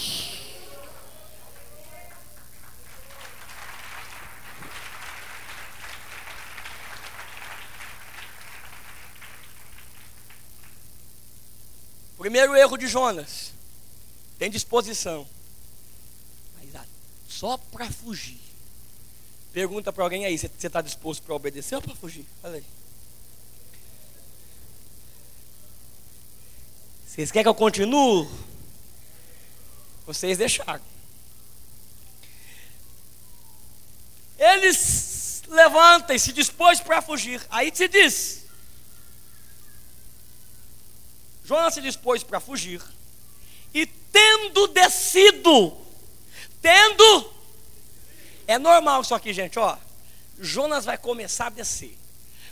[12.18, 13.52] Primeiro erro de Jonas.
[14.38, 15.26] Tem disposição.
[16.58, 16.68] Mas
[17.26, 18.38] só para fugir.
[19.50, 22.26] Pergunta para alguém aí, você está disposto para obedecer ou para fugir?
[22.42, 22.64] Fala aí.
[27.06, 28.28] Vocês querem que eu continue?
[30.06, 30.82] Vocês deixaram.
[34.38, 37.44] Eles levantam e se dispôs para fugir.
[37.50, 38.44] Aí se diz:
[41.44, 42.82] Jonas se dispôs para fugir,
[43.74, 45.76] e tendo descido,
[46.62, 47.32] tendo.
[48.46, 49.76] É normal isso aqui, gente, ó.
[50.38, 51.96] Jonas vai começar a descer.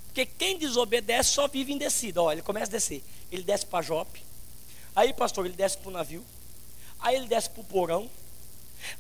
[0.06, 2.22] Porque quem desobedece só vive em descida.
[2.22, 3.02] Ó, ele começa a descer.
[3.30, 4.24] Ele desce para Jope.
[4.94, 6.24] Aí, pastor, ele desce para o navio.
[7.04, 8.10] Aí ele desce para o porão.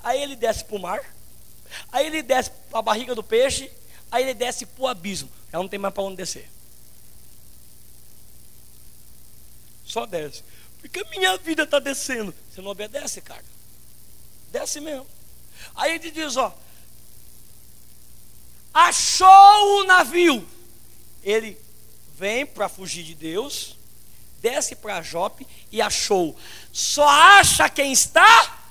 [0.00, 1.00] Aí ele desce para o mar.
[1.90, 3.72] Aí ele desce para a barriga do peixe.
[4.10, 5.30] Aí ele desce para o abismo.
[5.50, 6.46] Já não tem mais para onde descer.
[9.86, 10.44] Só desce.
[10.80, 12.34] Porque a minha vida está descendo.
[12.50, 13.44] Você não obedece, cara.
[14.52, 15.06] Desce mesmo.
[15.74, 16.54] Aí ele diz: ó.
[18.74, 20.46] Achou o navio.
[21.22, 21.58] Ele
[22.14, 23.78] vem para fugir de Deus.
[24.44, 26.36] Desce para Jope e achou.
[26.70, 28.62] Só acha quem está?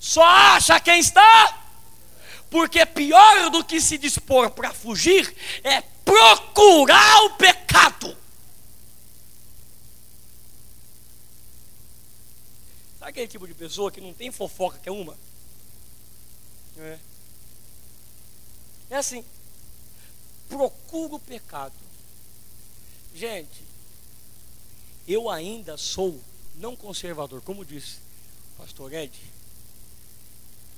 [0.00, 1.62] Só acha quem está?
[2.50, 8.08] Porque pior do que se dispor para fugir é procurar o pecado.
[12.98, 15.16] Sabe aquele tipo de pessoa que não tem fofoca que é uma?
[16.76, 16.98] É.
[18.90, 19.24] É assim.
[20.48, 21.72] Procura o pecado.
[23.14, 23.71] Gente,
[25.06, 26.20] eu ainda sou
[26.56, 27.98] não conservador, como disse
[28.54, 29.18] o pastor Ed.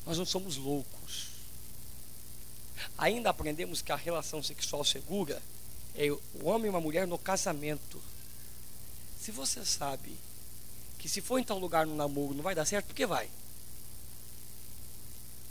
[0.06, 1.28] Nós não somos loucos.
[2.96, 5.42] Ainda aprendemos que a relação sexual segura
[5.94, 8.00] é o homem e uma mulher no casamento.
[9.20, 10.16] Se você sabe
[10.98, 13.28] que se for em tal lugar no namoro não vai dar certo, por que vai?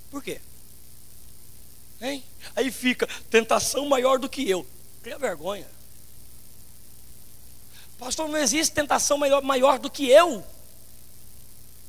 [0.09, 0.39] Por quê?
[2.01, 2.23] Hein?
[2.55, 4.65] Aí fica tentação maior do que eu.
[5.01, 5.67] Cria vergonha.
[7.97, 10.43] Pastor, não existe tentação maior, maior do que eu.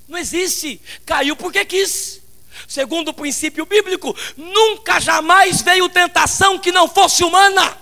[0.06, 0.80] Não existe.
[1.04, 2.22] Caiu porque quis.
[2.68, 7.76] Segundo o princípio bíblico, nunca jamais veio tentação que não fosse humana,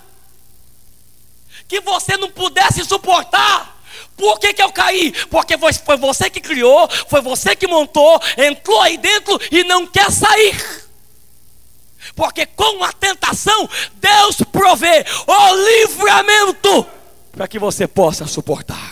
[1.67, 3.71] que você não pudesse suportar.
[4.17, 5.11] Por que, que eu caí?
[5.29, 10.11] Porque foi você que criou, foi você que montou, entrou aí dentro e não quer
[10.11, 10.83] sair.
[12.15, 16.87] Porque com a tentação, Deus provê o livramento
[17.33, 18.91] para que você possa suportar.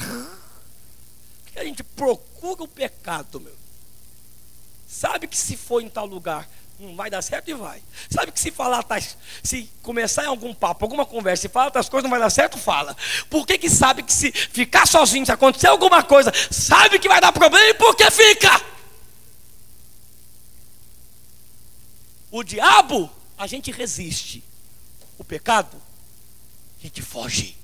[1.44, 3.56] Porque a gente procura o pecado, meu.
[4.88, 6.50] Sabe que se for em tal lugar,
[6.80, 7.82] não vai dar certo e vai.
[8.10, 8.84] Sabe que se falar,
[9.44, 12.58] se começar em algum papo, alguma conversa, se falar outras coisas, não vai dar certo,
[12.58, 12.98] fala.
[13.30, 17.22] Por que, que sabe que se ficar sozinho, se acontecer alguma coisa, sabe que vai
[17.22, 18.60] dar problema e por que fica?
[22.32, 24.44] O diabo, a gente resiste.
[25.18, 25.78] O pecado,
[26.80, 27.61] a gente foge.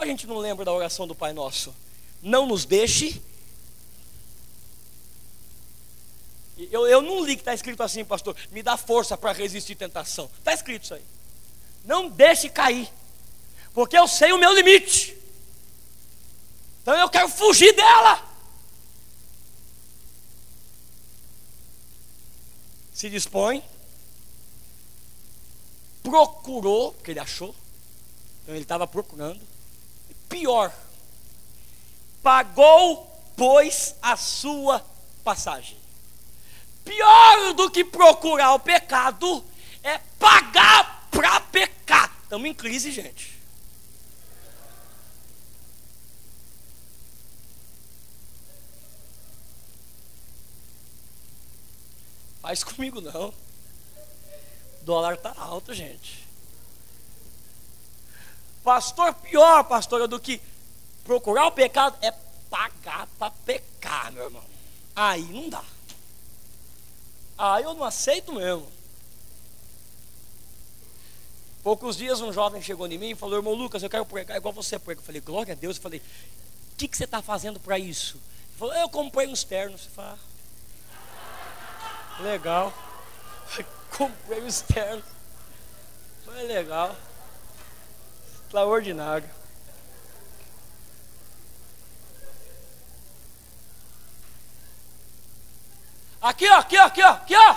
[0.00, 1.74] A gente não lembra da oração do Pai Nosso.
[2.22, 3.22] Não nos deixe
[6.70, 8.36] Eu, eu não li que está escrito assim, pastor.
[8.50, 10.28] Me dá força para resistir tentação.
[10.38, 11.04] Está escrito isso aí.
[11.84, 12.90] Não deixe cair.
[13.72, 15.16] Porque eu sei o meu limite.
[16.82, 18.28] Então eu quero fugir dela.
[22.92, 23.62] Se dispõe.
[26.02, 27.54] Procurou, porque ele achou.
[28.42, 29.40] Então ele estava procurando.
[30.30, 30.72] Pior.
[32.22, 34.82] Pagou, pois, a sua
[35.22, 35.76] passagem.
[36.84, 39.44] Pior do que procurar o pecado
[39.82, 42.14] é pagar para pecar.
[42.22, 43.38] Estamos em crise, gente.
[52.40, 53.28] Faz comigo não.
[53.28, 56.29] O dólar está alto, gente.
[58.62, 60.40] Pastor, pior, pastor, do que
[61.04, 62.12] procurar o pecado é
[62.50, 64.44] pagar para pecar, meu irmão.
[64.94, 65.64] Aí não dá.
[67.38, 68.66] Ah, eu não aceito mesmo.
[71.62, 74.52] Poucos dias um jovem chegou em mim e falou, irmão Lucas, eu quero pregar igual
[74.52, 75.00] você prega.
[75.00, 75.76] Eu falei, glória a Deus.
[75.76, 78.16] Eu falei, o que, que você está fazendo para isso?
[78.16, 79.84] Ele falou, eu comprei uns ternos.
[79.86, 80.18] Eu falei,
[80.90, 82.72] ah, legal.
[83.90, 85.04] comprei uns ternos.
[86.24, 86.96] Foi legal.
[88.50, 89.30] Extraordinário.
[96.20, 97.56] Aqui, ó, aqui, ó, aqui, ó, aqui, ó.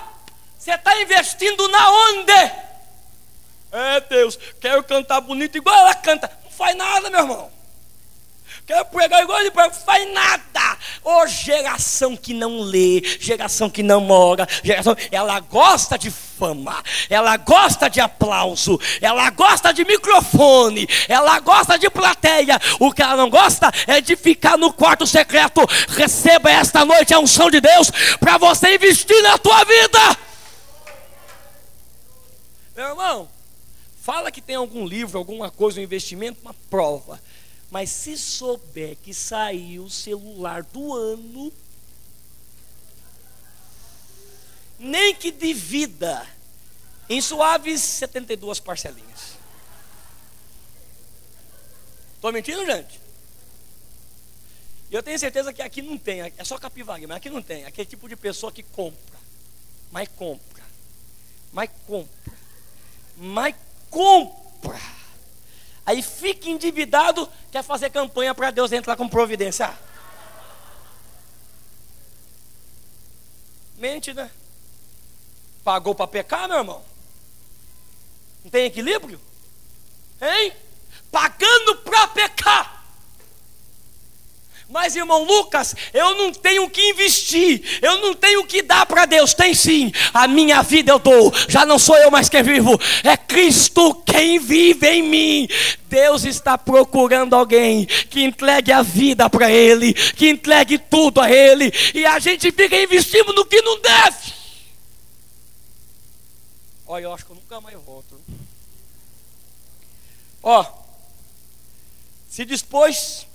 [0.56, 2.32] Você está investindo na onde?
[3.72, 6.30] É, Deus, quero cantar bonito igual ela canta.
[6.44, 7.50] Não faz nada, meu irmão.
[8.66, 10.78] Quero pregar igual ele prega, faz nada.
[11.02, 16.82] Ô oh, geração que não lê, geração que não mora, geração, ela gosta de fama,
[17.10, 22.58] ela gosta de aplauso, ela gosta de microfone, ela gosta de plateia.
[22.80, 25.60] O que ela não gosta é de ficar no quarto secreto.
[25.88, 30.18] Receba esta noite a unção de Deus para você investir na tua vida.
[32.74, 33.28] Meu irmão,
[34.00, 37.20] fala que tem algum livro, alguma coisa, um investimento, uma prova.
[37.74, 41.52] Mas se souber que saiu o celular do ano,
[44.78, 46.24] nem que divida
[47.08, 49.32] em suaves 72 parcelinhas.
[52.14, 53.00] Estou mentindo, gente?
[54.88, 57.64] Eu tenho certeza que aqui não tem, é só capivaria, mas aqui não tem.
[57.64, 59.18] Aquele tipo de pessoa que compra,
[59.90, 60.62] mas compra,
[61.52, 62.38] mas compra,
[63.16, 63.56] mas
[63.90, 65.03] compra.
[65.86, 69.76] Aí fica endividado, quer fazer campanha para Deus entrar com providência.
[73.76, 74.30] Mente, né?
[75.62, 76.82] Pagou para pecar, meu irmão?
[78.42, 79.20] Não tem equilíbrio?
[80.20, 80.52] Hein?
[81.10, 82.83] Pagando para pecar.
[84.68, 89.34] Mas, irmão Lucas, eu não tenho que investir, eu não tenho que dar para Deus.
[89.34, 93.16] Tem sim, a minha vida eu dou, já não sou eu mais quem vivo, é
[93.16, 95.48] Cristo quem vive em mim.
[95.86, 101.72] Deus está procurando alguém que entregue a vida para Ele, que entregue tudo a Ele,
[101.94, 104.32] e a gente fica investindo no que não deve.
[106.86, 108.20] Olha, eu acho que eu nunca mais volto.
[110.42, 110.64] Ó,
[112.28, 113.26] se dispôs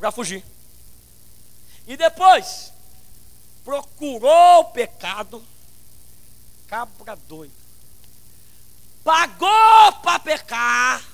[0.00, 0.42] para fugir.
[1.86, 2.72] E depois,
[3.62, 5.44] procurou o pecado,
[6.66, 7.52] cabra doido.
[9.04, 11.04] Pagou para pecar.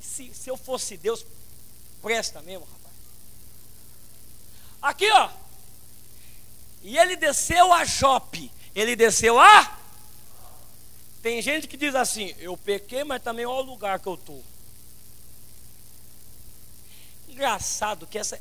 [0.00, 1.24] Se, se eu fosse Deus,
[2.00, 2.94] presta mesmo, rapaz.
[4.80, 5.30] Aqui, ó.
[6.82, 8.50] E ele desceu a Jope.
[8.74, 9.78] Ele desceu a.
[11.22, 14.42] Tem gente que diz assim: Eu pequei, mas também olha o lugar que eu estou.
[17.40, 18.38] Engraçado que essa,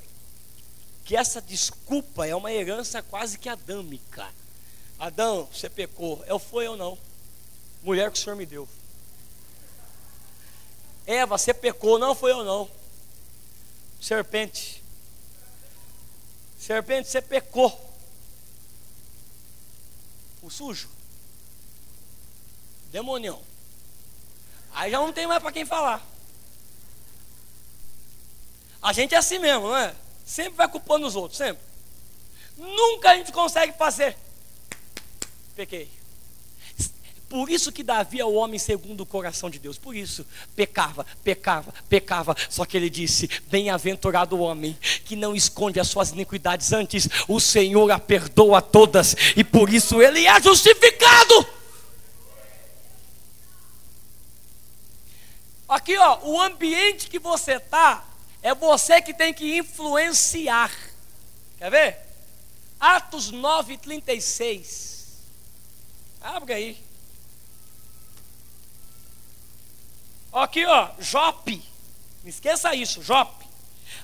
[1.05, 4.27] que essa desculpa é uma herança quase que adâmica.
[4.99, 6.21] Adão, você pecou.
[6.27, 6.97] Eu fui ou não?
[7.81, 8.67] Mulher que o Senhor me deu.
[11.07, 12.69] Eva, você pecou, não foi ou não?
[14.01, 14.83] Serpente.
[16.59, 17.71] Serpente, você pecou.
[20.41, 20.89] O sujo.
[22.91, 23.41] Demonião.
[24.73, 26.05] Aí já não tem mais para quem falar.
[28.81, 29.93] A gente é assim mesmo, não é?
[30.25, 31.61] Sempre vai culpando os outros, sempre.
[32.57, 34.15] Nunca a gente consegue fazer.
[35.55, 35.89] Pequei.
[37.29, 39.77] Por isso que Davi é o homem segundo o coração de Deus.
[39.77, 42.35] Por isso, pecava, pecava, pecava.
[42.49, 47.39] Só que ele disse: Bem-aventurado o homem que não esconde as suas iniquidades antes, o
[47.39, 51.47] Senhor a perdoa todas, e por isso ele é justificado.
[55.67, 58.08] Aqui, ó, o ambiente que você está
[58.41, 60.71] é você que tem que influenciar.
[61.57, 61.97] Quer ver?
[62.79, 65.17] Atos 9, 36.
[66.21, 66.83] Abre aí.
[70.31, 71.61] Aqui, ó, Jope.
[72.23, 73.45] Não esqueça isso, Jope.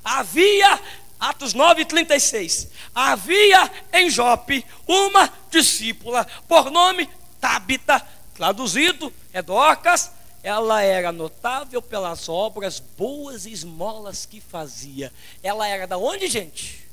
[0.04, 0.82] Havia,
[1.20, 2.70] Atos 9, 36.
[2.94, 10.12] Havia em Jope uma discípula, por nome Tabita, traduzido é Dorcas,
[10.46, 15.12] ela era notável pelas obras boas e esmolas que fazia.
[15.42, 16.88] Ela era da onde, gente?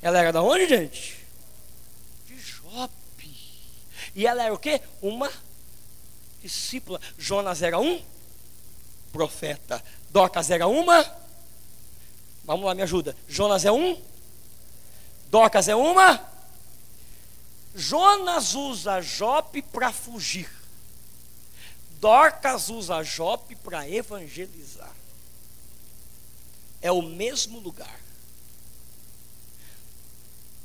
[0.00, 1.26] Ela era da onde, gente?
[2.24, 3.36] De Jope.
[4.14, 4.80] E ela era o quê?
[5.02, 5.30] Uma
[6.40, 6.98] discípula.
[7.18, 8.00] Jonas era um
[9.12, 9.84] profeta.
[10.08, 11.04] Docas era uma.
[12.44, 13.14] Vamos lá, me ajuda.
[13.28, 14.00] Jonas é um.
[15.28, 16.18] Docas é uma.
[17.74, 20.61] Jonas usa Jope para fugir.
[22.02, 24.92] Dorcas usa Jope para evangelizar.
[26.80, 28.00] É o mesmo lugar.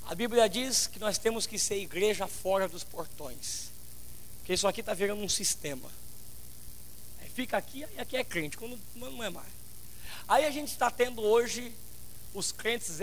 [0.07, 3.69] A Bíblia diz que nós temos que ser igreja fora dos portões.
[4.39, 5.87] Porque isso aqui está virando um sistema.
[7.19, 9.51] Aí fica aqui e aqui é crente, quando não é mais.
[10.27, 11.71] Aí a gente está tendo hoje
[12.33, 12.97] os crentes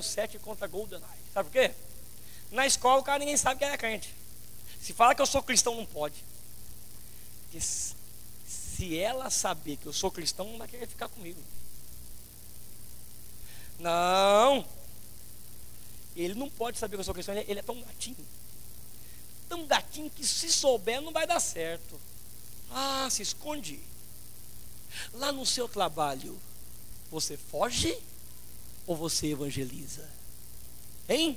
[0.00, 1.10] 007 contra GoldenEye.
[1.34, 1.74] Sabe por quê?
[2.52, 4.14] Na escola o cara ninguém sabe que é crente.
[4.80, 6.29] Se fala que eu sou cristão, não pode.
[7.50, 11.42] Porque se ela saber que eu sou cristão, não vai querer ficar comigo.
[13.80, 14.64] Não.
[16.14, 18.24] Ele não pode saber que eu sou cristão, ele é tão gatinho.
[19.48, 22.00] Tão gatinho que se souber não vai dar certo.
[22.70, 23.80] Ah, se esconde.
[25.14, 26.40] Lá no seu trabalho,
[27.10, 27.98] você foge
[28.86, 30.08] ou você evangeliza?
[31.08, 31.36] Hein?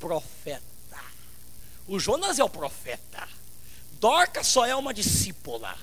[0.00, 0.64] Profeta.
[1.86, 3.28] O Jonas é o profeta.
[4.00, 5.74] Dorca só é uma discípula.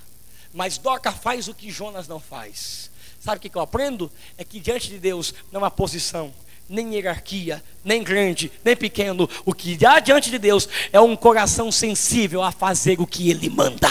[0.54, 2.90] Mas Dorca faz o que Jonas não faz.
[3.20, 4.12] Sabe o que eu aprendo?
[4.38, 6.34] É que diante de Deus não há posição,
[6.68, 9.30] nem hierarquia, nem grande, nem pequeno.
[9.46, 13.50] O que há diante de Deus é um coração sensível a fazer o que Ele
[13.50, 13.88] manda.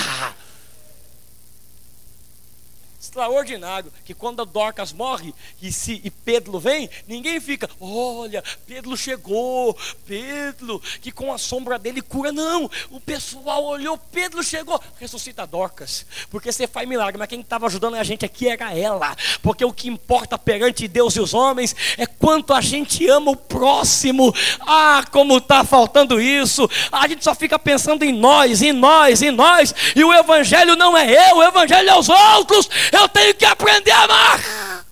[3.11, 9.77] Extraordinário que quando Dorcas morre e, se, e Pedro vem, ninguém fica, olha, Pedro chegou,
[10.07, 12.31] Pedro, que com a sombra dele cura.
[12.31, 17.67] Não, o pessoal olhou, Pedro chegou, ressuscita Dorcas, porque você faz milagre, mas quem estava
[17.67, 21.75] ajudando a gente aqui era ela, porque o que importa perante Deus e os homens
[21.99, 24.33] é quanto a gente ama o próximo.
[24.61, 29.31] Ah, como está faltando isso, a gente só fica pensando em nós, em nós, em
[29.31, 32.69] nós, e o Evangelho não é eu, o Evangelho é os outros
[33.01, 34.87] eu tenho que aprender a amar.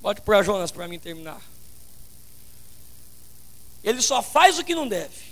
[0.00, 1.40] Pode pôr a Jonas para mim terminar.
[3.82, 5.26] Ele só faz o que não deve.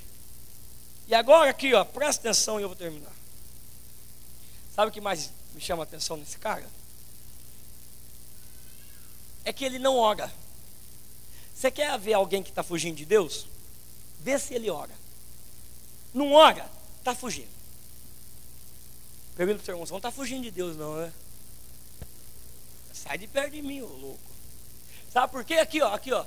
[1.08, 3.12] E agora aqui, ó, presta atenção e eu vou terminar.
[4.74, 6.66] Sabe o que mais me chama a atenção nesse cara?
[9.44, 10.32] É que ele não ora.
[11.54, 13.46] Você quer ver alguém que está fugindo de Deus?
[14.20, 14.92] Vê se ele ora.
[16.12, 17.54] Não ora, está fugindo.
[19.36, 21.12] Pergunta para o seu irmão, você não está fugindo de Deus não, né?
[22.92, 24.30] Sai de perto de mim, ô louco.
[25.12, 25.54] Sabe por quê?
[25.54, 26.24] Aqui, ó, aqui, ó.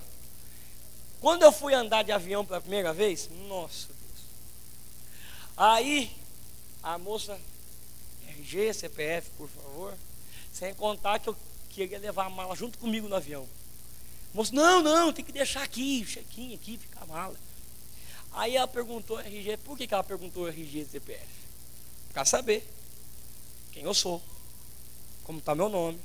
[1.22, 4.26] Quando eu fui andar de avião pela primeira vez, nossa Deus.
[5.56, 6.12] Aí,
[6.84, 7.40] a moça,
[8.28, 9.98] RG, CPF, por favor,
[10.52, 11.38] sem contar que eu
[11.70, 13.48] queria levar a mala junto comigo no avião.
[14.34, 17.36] Moço, não, não, tem que deixar aqui, chequinho aqui, fica a mala.
[18.34, 21.26] Aí ela perguntou RG, por que, que ela perguntou RG e CPF?
[22.14, 22.77] Para saber
[23.78, 24.20] quem eu sou,
[25.24, 26.00] como está meu nome.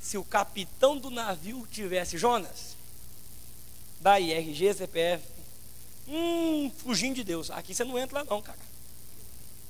[0.00, 2.74] Se o capitão do navio tivesse Jonas,
[4.00, 5.22] daí RG, CPF,
[6.08, 7.50] hum, fugindo de Deus.
[7.50, 8.58] Aqui você não entra não, cara.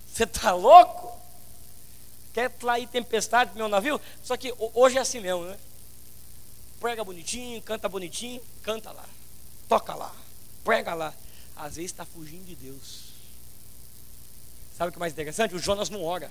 [0.06, 1.18] Você está louco?
[2.32, 4.00] Quer trair tempestade do meu navio?
[4.22, 5.58] Só que hoje é assim mesmo, né?
[6.78, 9.04] Prega bonitinho, canta bonitinho, canta lá,
[9.68, 10.14] toca lá,
[10.62, 11.12] prega lá.
[11.56, 13.10] Às vezes está fugindo de Deus.
[14.78, 15.56] Sabe o que é mais interessante?
[15.56, 16.30] O Jonas não ora.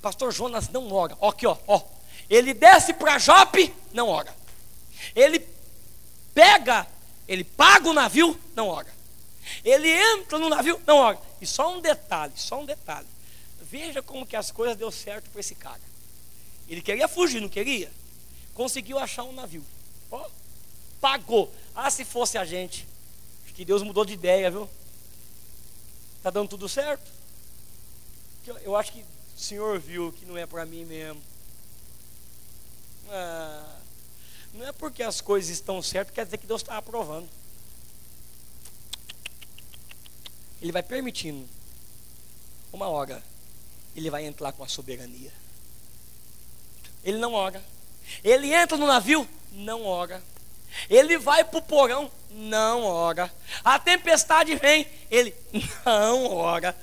[0.00, 1.16] Pastor Jonas não ora.
[1.20, 1.82] Ó, aqui, ó, ó.
[2.28, 4.34] Ele desce para Jope, não ora.
[5.14, 5.46] Ele
[6.32, 6.86] pega,
[7.28, 8.92] ele paga o navio, não ora.
[9.64, 11.18] Ele entra no navio, não ora.
[11.40, 13.06] E só um detalhe, só um detalhe.
[13.62, 15.80] Veja como que as coisas deu certo para esse cara.
[16.68, 17.90] Ele queria fugir, não queria?
[18.54, 19.64] Conseguiu achar um navio.
[20.10, 20.28] Ó,
[21.00, 21.52] pagou.
[21.74, 22.86] Ah, se fosse a gente.
[23.44, 24.68] Acho que Deus mudou de ideia, viu?
[26.22, 27.12] Tá dando tudo certo?
[28.62, 29.04] Eu acho que
[29.36, 31.20] o Senhor viu que não é para mim mesmo.
[33.10, 33.76] Ah,
[34.54, 37.28] não é porque as coisas estão certas, quer dizer que Deus está aprovando.
[40.62, 41.46] Ele vai permitindo.
[42.72, 43.22] Uma hora,
[43.94, 45.32] ele vai entrar com a soberania.
[47.02, 47.62] Ele não ora.
[48.22, 50.22] Ele entra no navio, não ora.
[50.88, 53.32] Ele vai para o porão, não ora.
[53.64, 55.34] A tempestade vem, ele
[55.84, 56.76] não ora.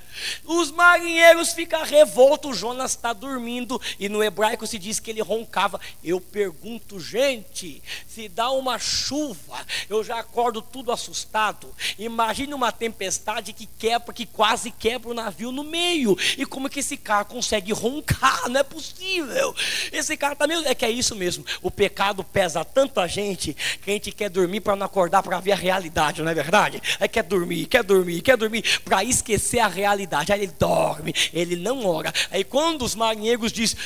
[0.46, 5.80] Os marinheiros ficam revoltos, Jonas está dormindo, e no hebraico se diz que ele roncava.
[6.04, 11.74] Eu pergunto, gente, se dá uma chuva, eu já acordo tudo assustado.
[11.98, 16.18] Imagine uma tempestade que quebra, que quase quebra o navio no meio.
[16.38, 18.48] E como que esse cara consegue roncar?
[18.50, 19.56] Não é possível.
[19.92, 20.66] Esse cara tá meio.
[20.68, 21.46] É que é isso mesmo.
[21.62, 25.40] O pecado pesa tanto a gente que a gente quer dormir para não acordar para
[25.42, 26.82] ver a realidade, não é verdade?
[27.00, 30.32] É quer dormir, quer dormir, quer dormir para esquecer a realidade realidade.
[30.32, 32.14] Aí ele dorme, ele não ora.
[32.30, 33.78] Aí quando os marinheiros dizem,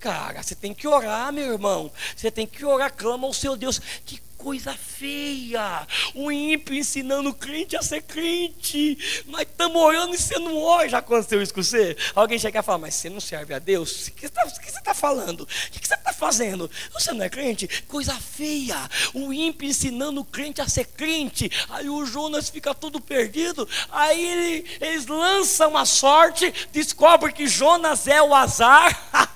[0.00, 1.92] cara, você tem que orar, meu irmão.
[2.16, 3.78] Você tem que orar, clama ao seu Deus.
[4.04, 5.86] Que coisa feia.
[6.14, 8.96] O ímpio ensinando o crente a ser crente.
[9.26, 10.88] Nós estamos orando e você não ora.
[10.88, 11.96] Já aconteceu isso com você?
[12.14, 14.08] Alguém chega e fala, mas você não serve a Deus?
[14.08, 15.42] O que você está falando?
[15.42, 16.70] O que você está fazendo?
[16.92, 17.68] Você não é crente?
[17.86, 18.88] Coisa feia.
[19.12, 21.50] O ímpio ensinando o crente a ser crente.
[21.68, 23.68] Aí o Jonas fica todo perdido.
[23.90, 29.28] Aí ele, eles lançam a sorte, descobrem que Jonas é o azar.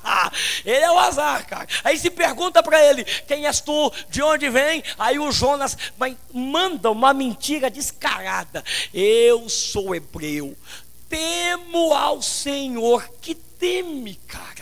[0.65, 1.67] ele é o azar, cara.
[1.83, 3.93] Aí se pergunta para ele: quem és tu?
[4.09, 4.83] De onde vem?
[4.99, 8.65] Aí o Jonas vai, manda uma mentira descarada.
[8.93, 10.57] Eu sou hebreu,
[11.09, 13.09] temo ao Senhor.
[13.21, 14.54] Que teme, cara?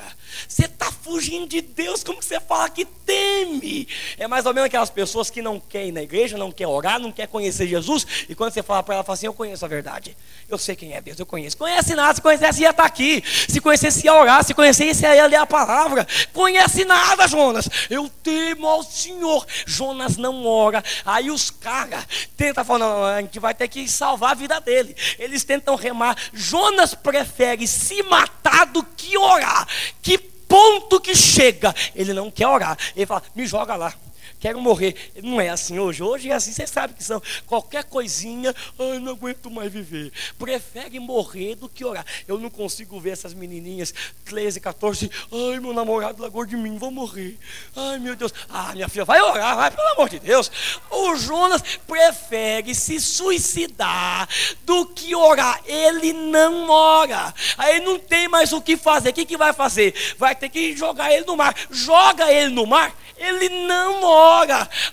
[1.22, 3.86] Fugindo de Deus, como que você fala que teme?
[4.18, 6.98] É mais ou menos aquelas pessoas que não querem ir na igreja, não querem orar,
[6.98, 9.68] não querem conhecer Jesus, e quando você fala para ela, fala assim: Eu conheço a
[9.68, 10.16] verdade,
[10.48, 11.56] eu sei quem é Deus, eu conheço.
[11.56, 15.26] Conhece nada, se conhecesse ia estar tá aqui, se conhecesse ia orar, se conhecesse ia
[15.28, 16.04] ler a palavra.
[16.32, 19.46] Conhece nada, Jonas, eu temo ao Senhor.
[19.64, 22.04] Jonas não ora, aí os caras
[22.36, 24.96] tentam falar: Não, a gente vai ter que salvar a vida dele.
[25.20, 26.16] Eles tentam remar.
[26.32, 29.68] Jonas prefere se matar do que orar.
[30.02, 32.76] Que ponto que chega, ele não quer orar.
[32.94, 33.94] Ele fala: me joga lá
[34.42, 35.12] quero morrer.
[35.22, 36.02] Não é assim hoje.
[36.02, 37.22] Hoje é assim, você sabe que são.
[37.46, 40.12] Qualquer coisinha, ai, não aguento mais viver.
[40.36, 42.04] Prefere morrer do que orar.
[42.26, 46.90] Eu não consigo ver essas menininhas, 13, 14, ai, meu namorado largou de mim, vou
[46.90, 47.38] morrer.
[47.76, 48.34] Ai, meu Deus.
[48.50, 50.50] Ah, minha filha, vai orar, vai, pelo amor de Deus.
[50.90, 54.28] O Jonas prefere se suicidar
[54.64, 55.60] do que orar.
[55.64, 57.32] Ele não ora.
[57.56, 59.10] Aí não tem mais o que fazer.
[59.10, 59.94] O que, que vai fazer?
[60.18, 61.54] Vai ter que jogar ele no mar.
[61.70, 64.31] Joga ele no mar, ele não ora.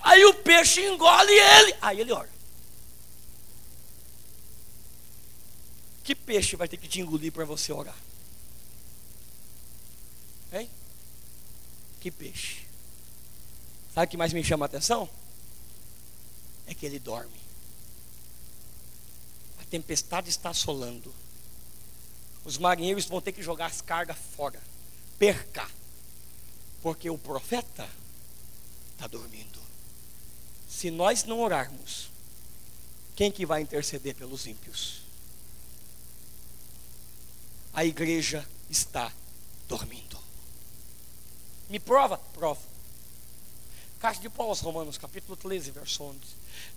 [0.02, 1.76] Aí o peixe engole ele.
[1.82, 2.30] Aí ele ora.
[6.04, 7.96] Que peixe vai ter que te engolir para você orar?
[10.52, 10.70] Hein?
[12.00, 12.66] Que peixe?
[13.94, 15.10] Sabe o que mais me chama a atenção?
[16.66, 17.40] É que ele dorme.
[19.62, 21.14] A tempestade está assolando.
[22.44, 24.62] Os marinheiros vão ter que jogar as cargas fora.
[25.20, 25.70] Perca.
[26.82, 27.88] Porque o profeta
[29.00, 29.58] está dormindo.
[30.68, 32.10] Se nós não orarmos,
[33.16, 35.04] quem que vai interceder pelos ímpios?
[37.74, 39.10] A igreja está
[39.70, 40.20] dormindo.
[41.70, 42.18] Me prova?
[42.18, 42.62] Prova.
[44.00, 46.20] Carta de Paulo aos Romanos, capítulo 13, verso 11.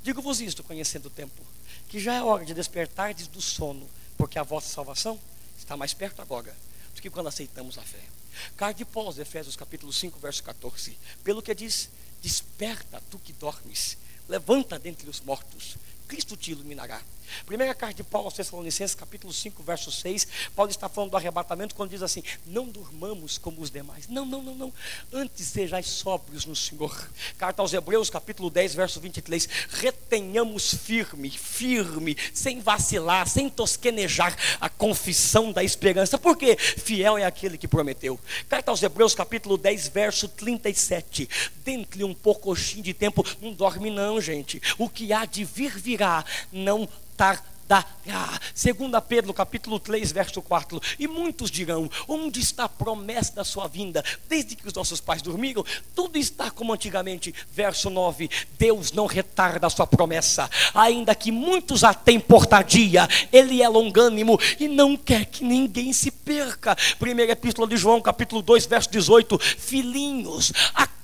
[0.04, 1.42] Digo-vos isto, conhecendo o tempo,
[1.88, 5.18] que já é hora de despertardes do sono, porque a vossa salvação
[5.58, 6.56] está mais perto agora
[6.94, 8.21] do que quando aceitamos a fé.
[8.56, 10.96] Carta de Paulo, Efésios capítulo 5, verso 14.
[11.22, 11.90] Pelo que diz:
[12.22, 15.76] Desperta, tu que dormes, levanta dentre os mortos,
[16.06, 17.00] Cristo te iluminará.
[17.46, 20.26] Primeira carta de Paulo aos Tessalonicenses, capítulo 5, verso 6.
[20.54, 24.08] Paulo está falando do arrebatamento quando diz assim: Não durmamos como os demais.
[24.08, 24.72] Não, não, não, não.
[25.12, 27.10] Antes sejais sóbrios no Senhor.
[27.38, 29.48] Carta aos Hebreus, capítulo 10, verso 23.
[29.70, 36.18] Retenhamos firme, firme, sem vacilar, sem tosquenejar a confissão da esperança.
[36.18, 38.18] Porque fiel é aquele que prometeu.
[38.48, 41.28] Carta aos Hebreus, capítulo 10, verso 37.
[41.64, 44.60] Dentre um poucochinho de tempo, não dorme, não, gente.
[44.78, 46.88] O que há de vir virá, não
[47.22, 48.40] tardará.
[48.52, 50.80] Segunda Pedro, capítulo 3, verso 4.
[50.98, 54.04] E muitos dirão: onde está a promessa da sua vinda?
[54.28, 55.64] Desde que os nossos pais dormiram,
[55.94, 57.32] tudo está como antigamente.
[57.52, 63.08] Verso 9: Deus não retarda a sua promessa, ainda que muitos a têm por tardia,
[63.32, 66.76] ele é longânimo e não quer que ninguém se perca.
[66.98, 70.52] Primeira epístola de João, capítulo 2, verso 18: Filhinhos,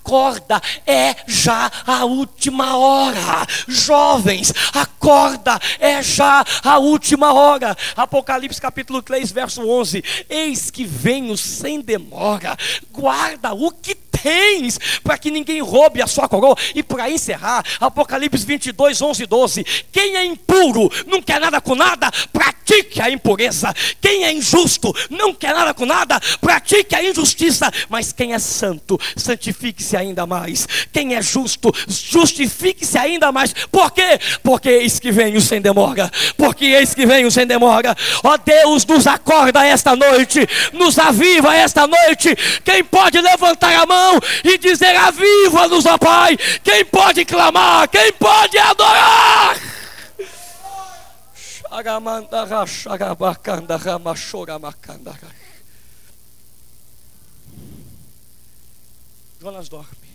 [0.08, 3.46] acorda, é já a última hora.
[3.68, 7.76] Jovens, acorda, é já a última hora.
[7.94, 12.56] Apocalipse capítulo 3, verso 11: Eis que venho sem demora,
[12.90, 16.56] guarda o que tens, para que ninguém roube a sua coroa.
[16.74, 21.74] E para encerrar, Apocalipse 22, 11 e 12: Quem é impuro, não quer nada com
[21.74, 23.74] nada, pratique a impureza.
[24.00, 27.70] Quem é injusto, não quer nada com nada, pratique a injustiça.
[27.88, 30.66] Mas quem é santo, santifique-se ainda mais.
[30.92, 33.52] Quem é justo, justifique-se ainda mais.
[33.70, 34.18] Por quê?
[34.42, 36.10] Porque eis que venho sem demora.
[36.36, 37.96] Porque eis que venho sem demora.
[38.22, 42.36] Ó Deus, nos acorda esta noite, nos aviva esta noite.
[42.64, 44.07] Quem pode levantar a mão?
[44.44, 46.36] E dizer: Aviva-nos, ó Pai.
[46.62, 47.88] Quem pode clamar?
[47.88, 49.56] Quem pode adorar?
[59.40, 60.08] Jonas dorme.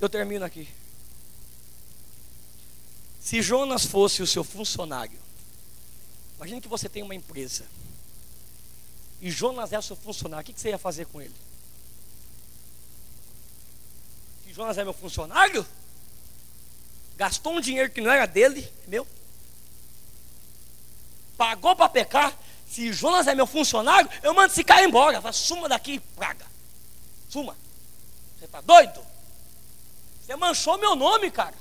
[0.00, 0.68] Eu termino aqui.
[3.20, 5.18] Se Jonas fosse o seu funcionário,
[6.36, 7.64] imagine que você tem uma empresa
[9.22, 11.34] e Jonas seu funcionário, o que você ia fazer com ele?
[14.44, 15.64] Se Jonas é meu funcionário,
[17.16, 19.06] gastou um dinheiro que não era dele, é meu,
[21.36, 22.36] pagou para pecar.
[22.68, 25.20] Se Jonas é meu funcionário, eu mando esse cara embora.
[25.20, 26.46] Fala, suma daqui, praga.
[27.28, 27.56] Suma.
[28.38, 29.04] Você está doido?
[30.20, 31.54] Você manchou meu nome, cara.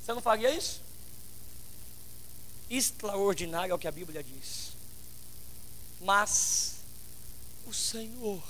[0.00, 0.83] Você não faria isso?
[2.76, 4.76] Extraordinário é o que a Bíblia diz.
[6.00, 6.76] Mas
[7.66, 8.42] o Senhor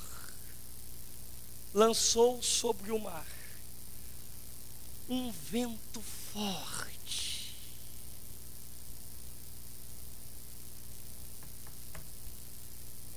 [1.72, 3.26] lançou sobre o mar
[5.08, 6.00] um vento
[6.32, 7.54] forte.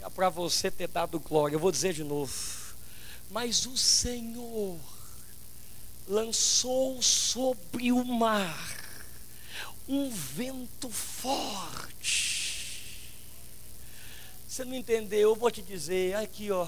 [0.02, 1.56] É para você ter dado glória.
[1.56, 2.34] Eu vou dizer de novo.
[3.30, 4.80] Mas o Senhor
[6.08, 8.87] lançou sobre o mar
[9.88, 12.28] um vento forte.
[14.48, 15.30] Você não entendeu?
[15.30, 16.68] Eu vou te dizer, aqui ó,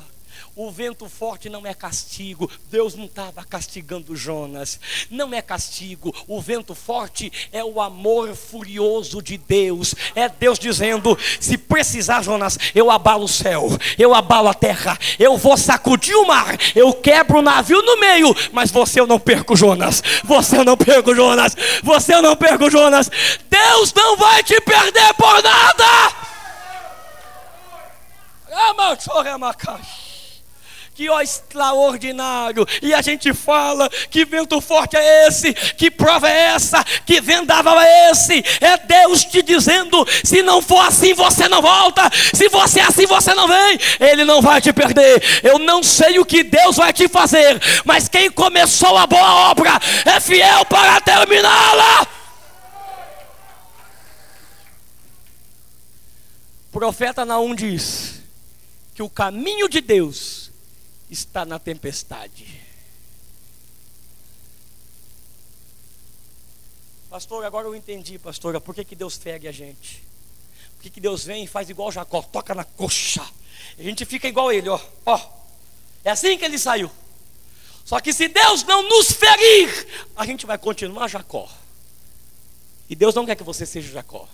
[0.55, 2.49] O vento forte não é castigo.
[2.69, 4.79] Deus não estava castigando Jonas.
[5.09, 6.13] Não é castigo.
[6.27, 9.95] O vento forte é o amor furioso de Deus.
[10.15, 15.37] É Deus dizendo: se precisar, Jonas, eu abalo o céu, eu abalo a terra, eu
[15.37, 19.55] vou sacudir o mar, eu quebro o navio no meio, mas você eu não perco,
[19.55, 20.03] Jonas.
[20.23, 21.55] Você eu não perco, Jonas.
[21.83, 23.09] Você eu não perco, Jonas.
[23.49, 26.29] Deus não vai te perder por nada.
[28.51, 30.08] Amachoramacaxi
[30.99, 32.67] que ó extraordinário.
[32.81, 35.53] E a gente fala: que vento forte é esse?
[35.53, 36.83] Que prova é essa?
[37.05, 38.43] Que vendaval é esse?
[38.59, 42.01] É Deus te dizendo: se não for assim, você não volta.
[42.33, 43.79] Se você é assim, você não vem.
[43.97, 45.23] Ele não vai te perder.
[45.41, 49.79] Eu não sei o que Deus vai te fazer, mas quem começou a boa obra
[50.03, 52.07] é fiel para terminá-la.
[56.73, 58.21] Profeta Naum diz
[58.93, 60.38] que o caminho de Deus
[61.09, 62.61] está na tempestade.
[67.09, 70.03] Pastor, agora eu entendi, pastora, por que, que Deus fere a gente?
[70.75, 73.27] Por que, que Deus vem e faz igual Jacó, toca na coxa.
[73.77, 74.79] A gente fica igual ele, ó.
[75.05, 75.19] ó.
[76.03, 76.89] É assim que ele saiu.
[77.83, 81.49] Só que se Deus não nos ferir, a gente vai continuar Jacó.
[82.87, 84.27] E Deus não quer que você seja Jacó.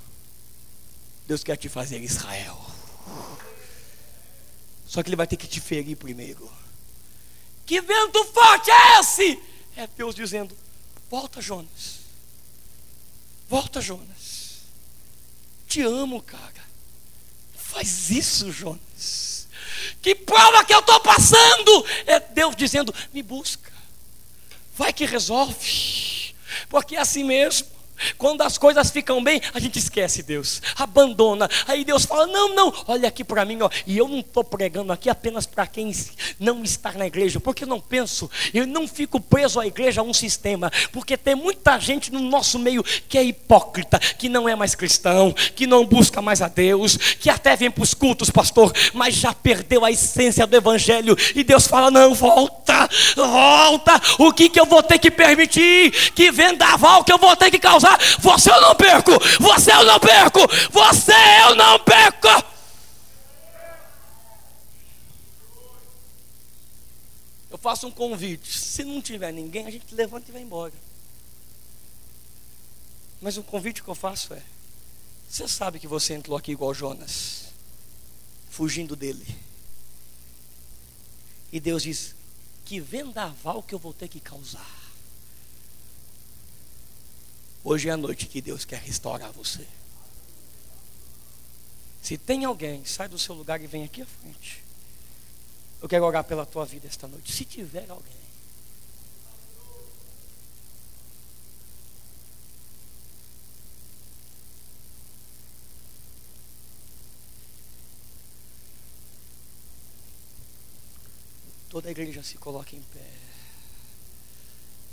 [1.26, 2.60] Deus quer te fazer Israel.
[4.86, 6.50] Só que ele vai ter que te ferir primeiro.
[7.66, 9.40] Que vento forte é esse?
[9.76, 10.56] É Deus dizendo:
[11.10, 12.00] Volta, Jonas.
[13.50, 14.62] Volta, Jonas.
[15.68, 16.66] Te amo, cara.
[17.56, 19.48] Faz isso, Jonas.
[20.02, 21.86] Que prova que eu estou passando?
[22.06, 23.74] É Deus dizendo: Me busca.
[24.76, 26.34] Vai que resolve.
[26.70, 27.75] Porque é assim mesmo.
[28.18, 31.50] Quando as coisas ficam bem, a gente esquece Deus, abandona.
[31.68, 33.70] Aí Deus fala: Não, não, olha aqui para mim, ó.
[33.86, 35.94] E eu não estou pregando aqui apenas para quem
[36.40, 40.04] não está na igreja, porque eu não penso, eu não fico preso à igreja, a
[40.04, 44.56] um sistema, porque tem muita gente no nosso meio que é hipócrita, que não é
[44.56, 48.74] mais cristão, que não busca mais a Deus, que até vem para os cultos, pastor,
[48.94, 51.18] mas já perdeu a essência do evangelho.
[51.36, 54.02] E Deus fala: Não, volta, volta.
[54.20, 55.92] O que, que eu vou ter que permitir?
[56.12, 57.95] Que vendaval que eu vou ter que causar?
[58.20, 60.40] Você eu não perco, você eu não perco,
[60.72, 61.14] você
[61.48, 62.28] eu não perco.
[67.50, 68.58] Eu faço um convite.
[68.58, 70.74] Se não tiver ninguém, a gente levanta e vai embora.
[73.22, 74.44] Mas o convite que eu faço é:
[75.28, 77.46] você sabe que você entrou aqui igual Jonas,
[78.50, 79.26] fugindo dele.
[81.52, 82.16] E Deus diz:
[82.66, 84.85] que vendaval que eu vou ter que causar.
[87.68, 89.66] Hoje é a noite que Deus quer restaurar você.
[92.00, 94.64] Se tem alguém, sai do seu lugar e vem aqui à frente.
[95.82, 97.34] Eu quero orar pela tua vida esta noite.
[97.34, 98.14] Se tiver alguém.
[111.68, 113.10] Toda a igreja se coloca em pé.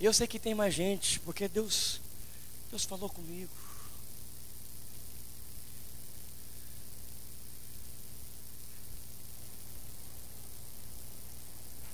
[0.01, 2.01] Eu sei que tem mais gente, porque Deus
[2.73, 3.53] Deus falou comigo.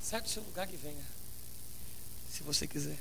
[0.01, 1.05] Sai do seu lugar e venha.
[2.31, 2.97] Se você quiser.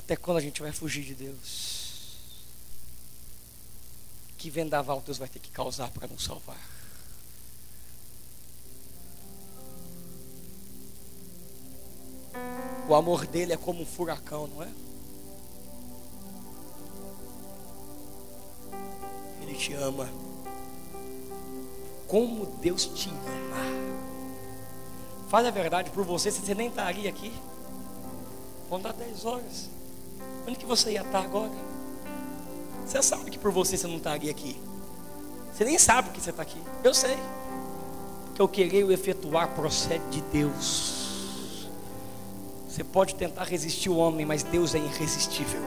[0.00, 2.18] Até quando a gente vai fugir de Deus?
[4.36, 6.77] Que vendaval Deus vai ter que causar para nos salvar?
[12.88, 14.68] O amor dele é como um furacão, não é?
[19.42, 20.08] Ele te ama.
[22.06, 23.78] Como Deus te ama.
[25.28, 27.30] Fale a verdade por você, se você nem estaria aqui.
[28.70, 29.68] Vão dar 10 horas.
[30.46, 31.52] Onde que você ia estar agora?
[32.86, 34.58] Você sabe que por você você não estaria aqui.
[35.52, 36.62] Você nem sabe que você está aqui.
[36.82, 37.18] Eu sei.
[38.28, 40.97] Porque o querer e o efetuar procede de Deus.
[42.78, 45.60] Você pode tentar resistir o homem, mas Deus é irresistível.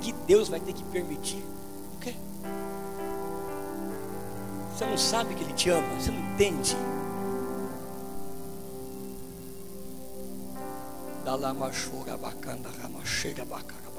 [0.00, 1.44] Que Deus vai ter que permitir?
[1.96, 2.14] O quê?
[4.72, 6.76] Você não sabe que Ele te ama, você não entende.
[11.24, 13.91] Dalamachura bacana, ramachega bacana.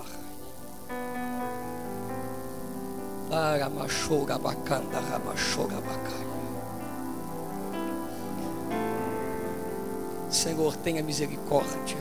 [3.33, 6.33] Aramashoga bacanda, ramashoga bacana.
[10.29, 11.97] Senhor, tenha misericórdia.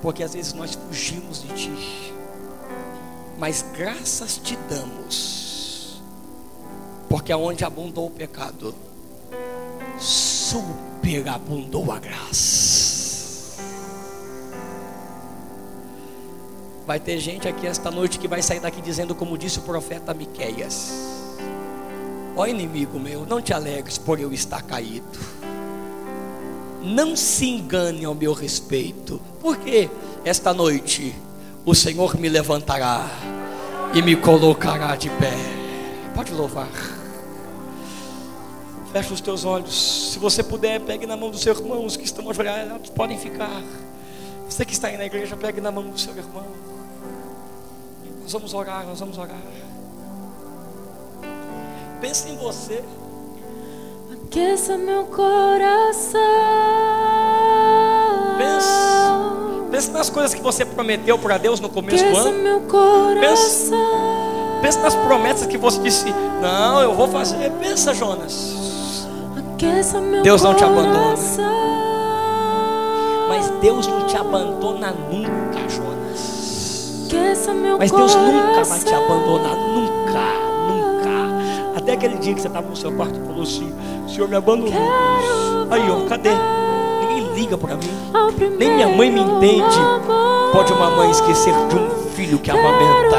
[0.00, 2.14] Porque às vezes nós fugimos de Ti,
[3.38, 6.00] mas graças te damos,
[7.08, 8.72] porque aonde abundou o pecado,
[9.98, 12.89] superabundou a graça.
[16.90, 20.12] Vai ter gente aqui esta noite que vai sair daqui dizendo, como disse o profeta
[20.12, 20.90] Miqueias:
[22.34, 25.16] Ó inimigo meu, não te alegres por eu estar caído.
[26.82, 29.88] Não se engane ao meu respeito, porque
[30.24, 31.14] esta noite
[31.64, 33.08] o Senhor me levantará
[33.94, 35.36] e me colocará de pé.
[36.12, 36.72] Pode louvar.
[38.92, 40.10] Feche os teus olhos.
[40.12, 43.62] Se você puder, pegue na mão dos seus irmãos que estão ajoelhados, podem ficar.
[44.48, 46.69] Você que está aí na igreja, pegue na mão do seu irmão.
[48.30, 49.40] Nós vamos orar, nós vamos orar.
[52.00, 52.84] Pense em você.
[54.12, 56.20] Aqueça meu coração.
[58.38, 58.68] Pense,
[59.72, 62.38] pense nas coisas que você prometeu para Deus no começo do Aqueça ano.
[62.40, 64.60] meu coração.
[64.62, 67.50] Pense nas promessas que você disse: Não, eu vou fazer.
[67.58, 68.54] Pensa, Jonas.
[69.54, 71.16] Aqueça meu Deus não te abandona.
[73.28, 76.39] Mas Deus não te abandona nunca, Jonas.
[77.78, 80.20] Mas Deus nunca vai te abandonar, nunca,
[80.68, 81.78] nunca.
[81.78, 83.72] Até aquele dia que você estava no seu quarto e falou assim:
[84.04, 84.72] O Senhor me abandonou.
[85.70, 86.30] Aí, ó, cadê?
[87.00, 87.90] Ninguém liga para mim.
[88.58, 89.78] Nem minha mãe me entende.
[90.52, 93.18] Pode uma mãe esquecer de um filho que amamenta.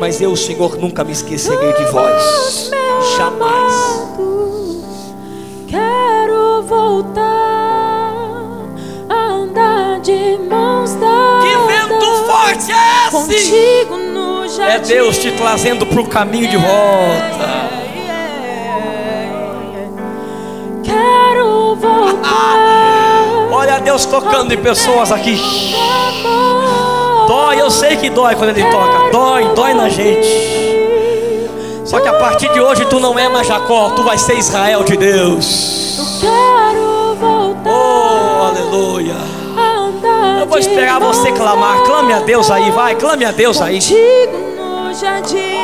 [0.00, 2.70] Mas eu, Senhor, nunca me esquecerei de vós.
[3.16, 3.97] Jamais.
[13.28, 14.72] Contigo no jardim.
[14.72, 17.68] É Deus te trazendo para o caminho de volta.
[20.82, 23.48] Quero voltar.
[23.52, 25.38] Olha Deus tocando em pessoas aqui.
[27.26, 29.10] Dói, eu sei que dói quando Ele toca.
[29.12, 30.58] Dói, dói na gente.
[31.84, 34.84] Só que a partir de hoje tu não é mais Jacó, tu vai ser Israel
[34.84, 35.98] de Deus.
[35.98, 37.70] Eu quero voltar.
[37.70, 39.16] Oh, aleluia.
[40.38, 41.82] Eu vou esperar você clamar.
[41.84, 43.80] Clame a Deus aí, vai, clame a Deus aí.
[44.56, 45.58] No jardim.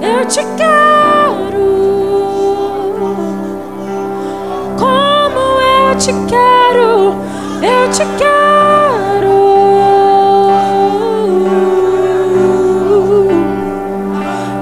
[0.00, 1.68] Eu te quero.
[4.78, 7.14] Como eu te quero.
[7.62, 8.28] Eu te quero.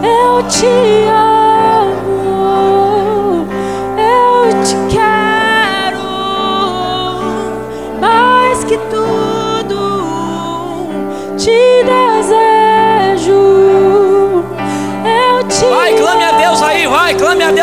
[0.03, 0.96] Eu te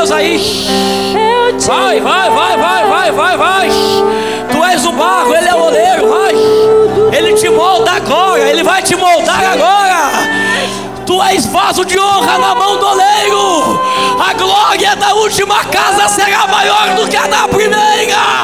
[0.03, 0.37] Deus aí.
[1.65, 3.69] Vai, vai, vai, vai, vai, vai, vai.
[4.51, 6.35] Tu és o barro, ele é o oleiro, vai.
[7.17, 10.11] Ele te molda agora, ele vai te moldar agora.
[11.05, 13.81] Tu és vaso de honra na mão do oleiro.
[14.19, 18.43] A glória da última casa será maior do que a da primeira.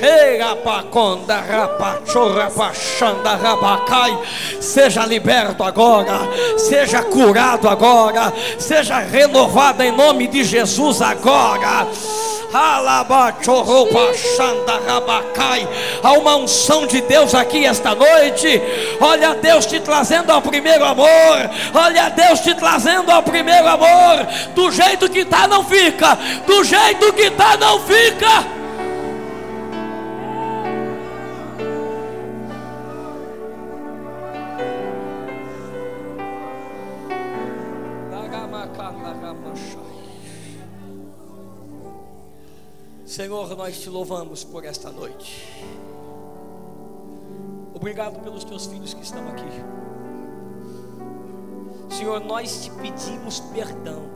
[0.00, 1.44] Chega paconda.
[4.58, 6.20] Seja liberto agora,
[6.56, 11.86] seja curado agora, seja renovado em nome de Jesus agora.
[16.02, 18.60] Há uma unção de Deus aqui esta noite.
[19.02, 21.50] Olha Deus te trazendo ao primeiro amor.
[21.74, 24.26] Olha Deus te trazendo ao primeiro amor.
[24.54, 26.18] Do jeito que tá não fica.
[26.46, 28.59] Do jeito que tá não fica.
[43.20, 45.46] Senhor, nós te louvamos por esta noite.
[47.74, 49.44] Obrigado pelos teus filhos que estão aqui.
[51.94, 54.08] Senhor, nós te pedimos perdão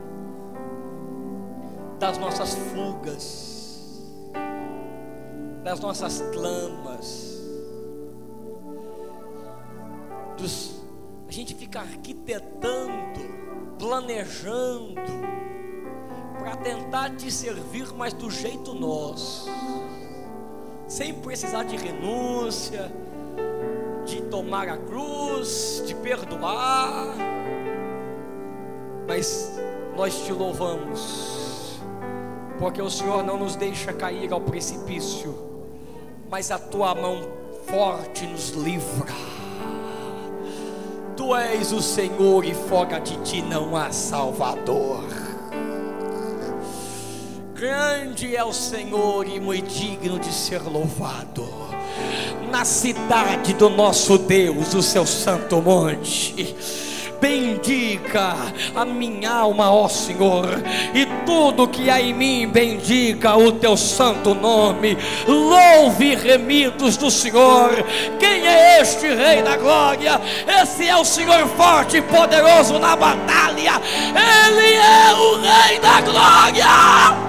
[1.99, 4.01] das nossas fugas,
[5.63, 7.43] das nossas clamas,
[10.35, 10.81] dos,
[11.27, 13.21] a gente fica arquitetando,
[13.77, 14.95] planejando,
[16.39, 19.49] para tentar te servir, mas do jeito nosso,
[20.87, 22.91] sem precisar de renúncia,
[24.05, 27.15] de tomar a cruz, de perdoar,
[29.07, 29.59] mas
[29.95, 31.79] nós te louvamos,
[32.59, 35.35] porque o Senhor não nos deixa cair ao precipício,
[36.29, 37.21] mas a tua mão
[37.65, 39.13] forte nos livra.
[41.15, 45.34] Tu és o Senhor e fora de ti não há Salvador.
[47.55, 51.47] Grande é o Senhor e muito digno de ser louvado.
[52.51, 56.53] Na cidade do nosso Deus, o seu santo monte.
[57.21, 58.35] Bendiga
[58.75, 60.45] a minha alma, ó Senhor,
[60.93, 64.97] e tudo que há em mim, bendiga o teu santo nome.
[65.25, 67.71] Louve remidos do Senhor.
[68.19, 70.19] Quem é este Rei da Glória?
[70.61, 73.81] Esse é o Senhor forte e poderoso na batalha.
[74.09, 77.24] Ele é o Rei da Glória.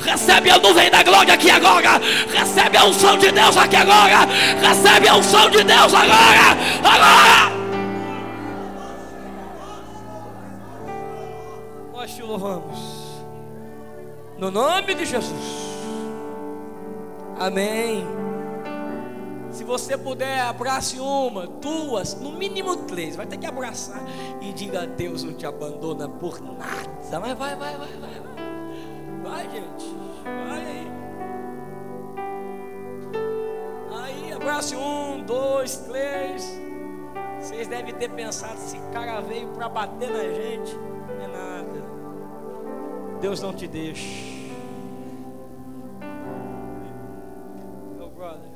[0.00, 2.00] Recebe a nuvem da glória aqui agora.
[2.32, 4.26] Recebe a unção de Deus aqui agora.
[4.60, 6.56] Recebe a unção de Deus agora.
[6.82, 7.54] Agora.
[11.92, 12.78] Nós te louvamos.
[14.38, 15.64] No nome de Jesus.
[17.38, 18.06] Amém.
[19.50, 23.14] Se você puder, abrace uma, duas, no mínimo três.
[23.14, 24.02] Vai ter que abraçar
[24.40, 26.64] e diga: Deus não te abandona por nada.
[27.10, 27.88] Mas vai, vai, vai, vai.
[27.98, 28.33] vai.
[29.24, 29.96] Vai, gente.
[30.22, 30.94] Vai aí.
[34.44, 36.60] Abrace um, dois, três.
[37.40, 40.76] Vocês devem ter pensado: esse cara veio para bater na gente.
[40.76, 41.82] Não é nada.
[43.22, 44.04] Deus não te deixa.
[47.96, 48.50] Meu brother.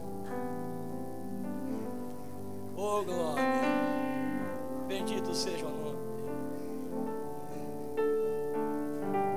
[2.76, 3.44] Oh, glória.
[4.86, 5.87] Bendito seja o nome.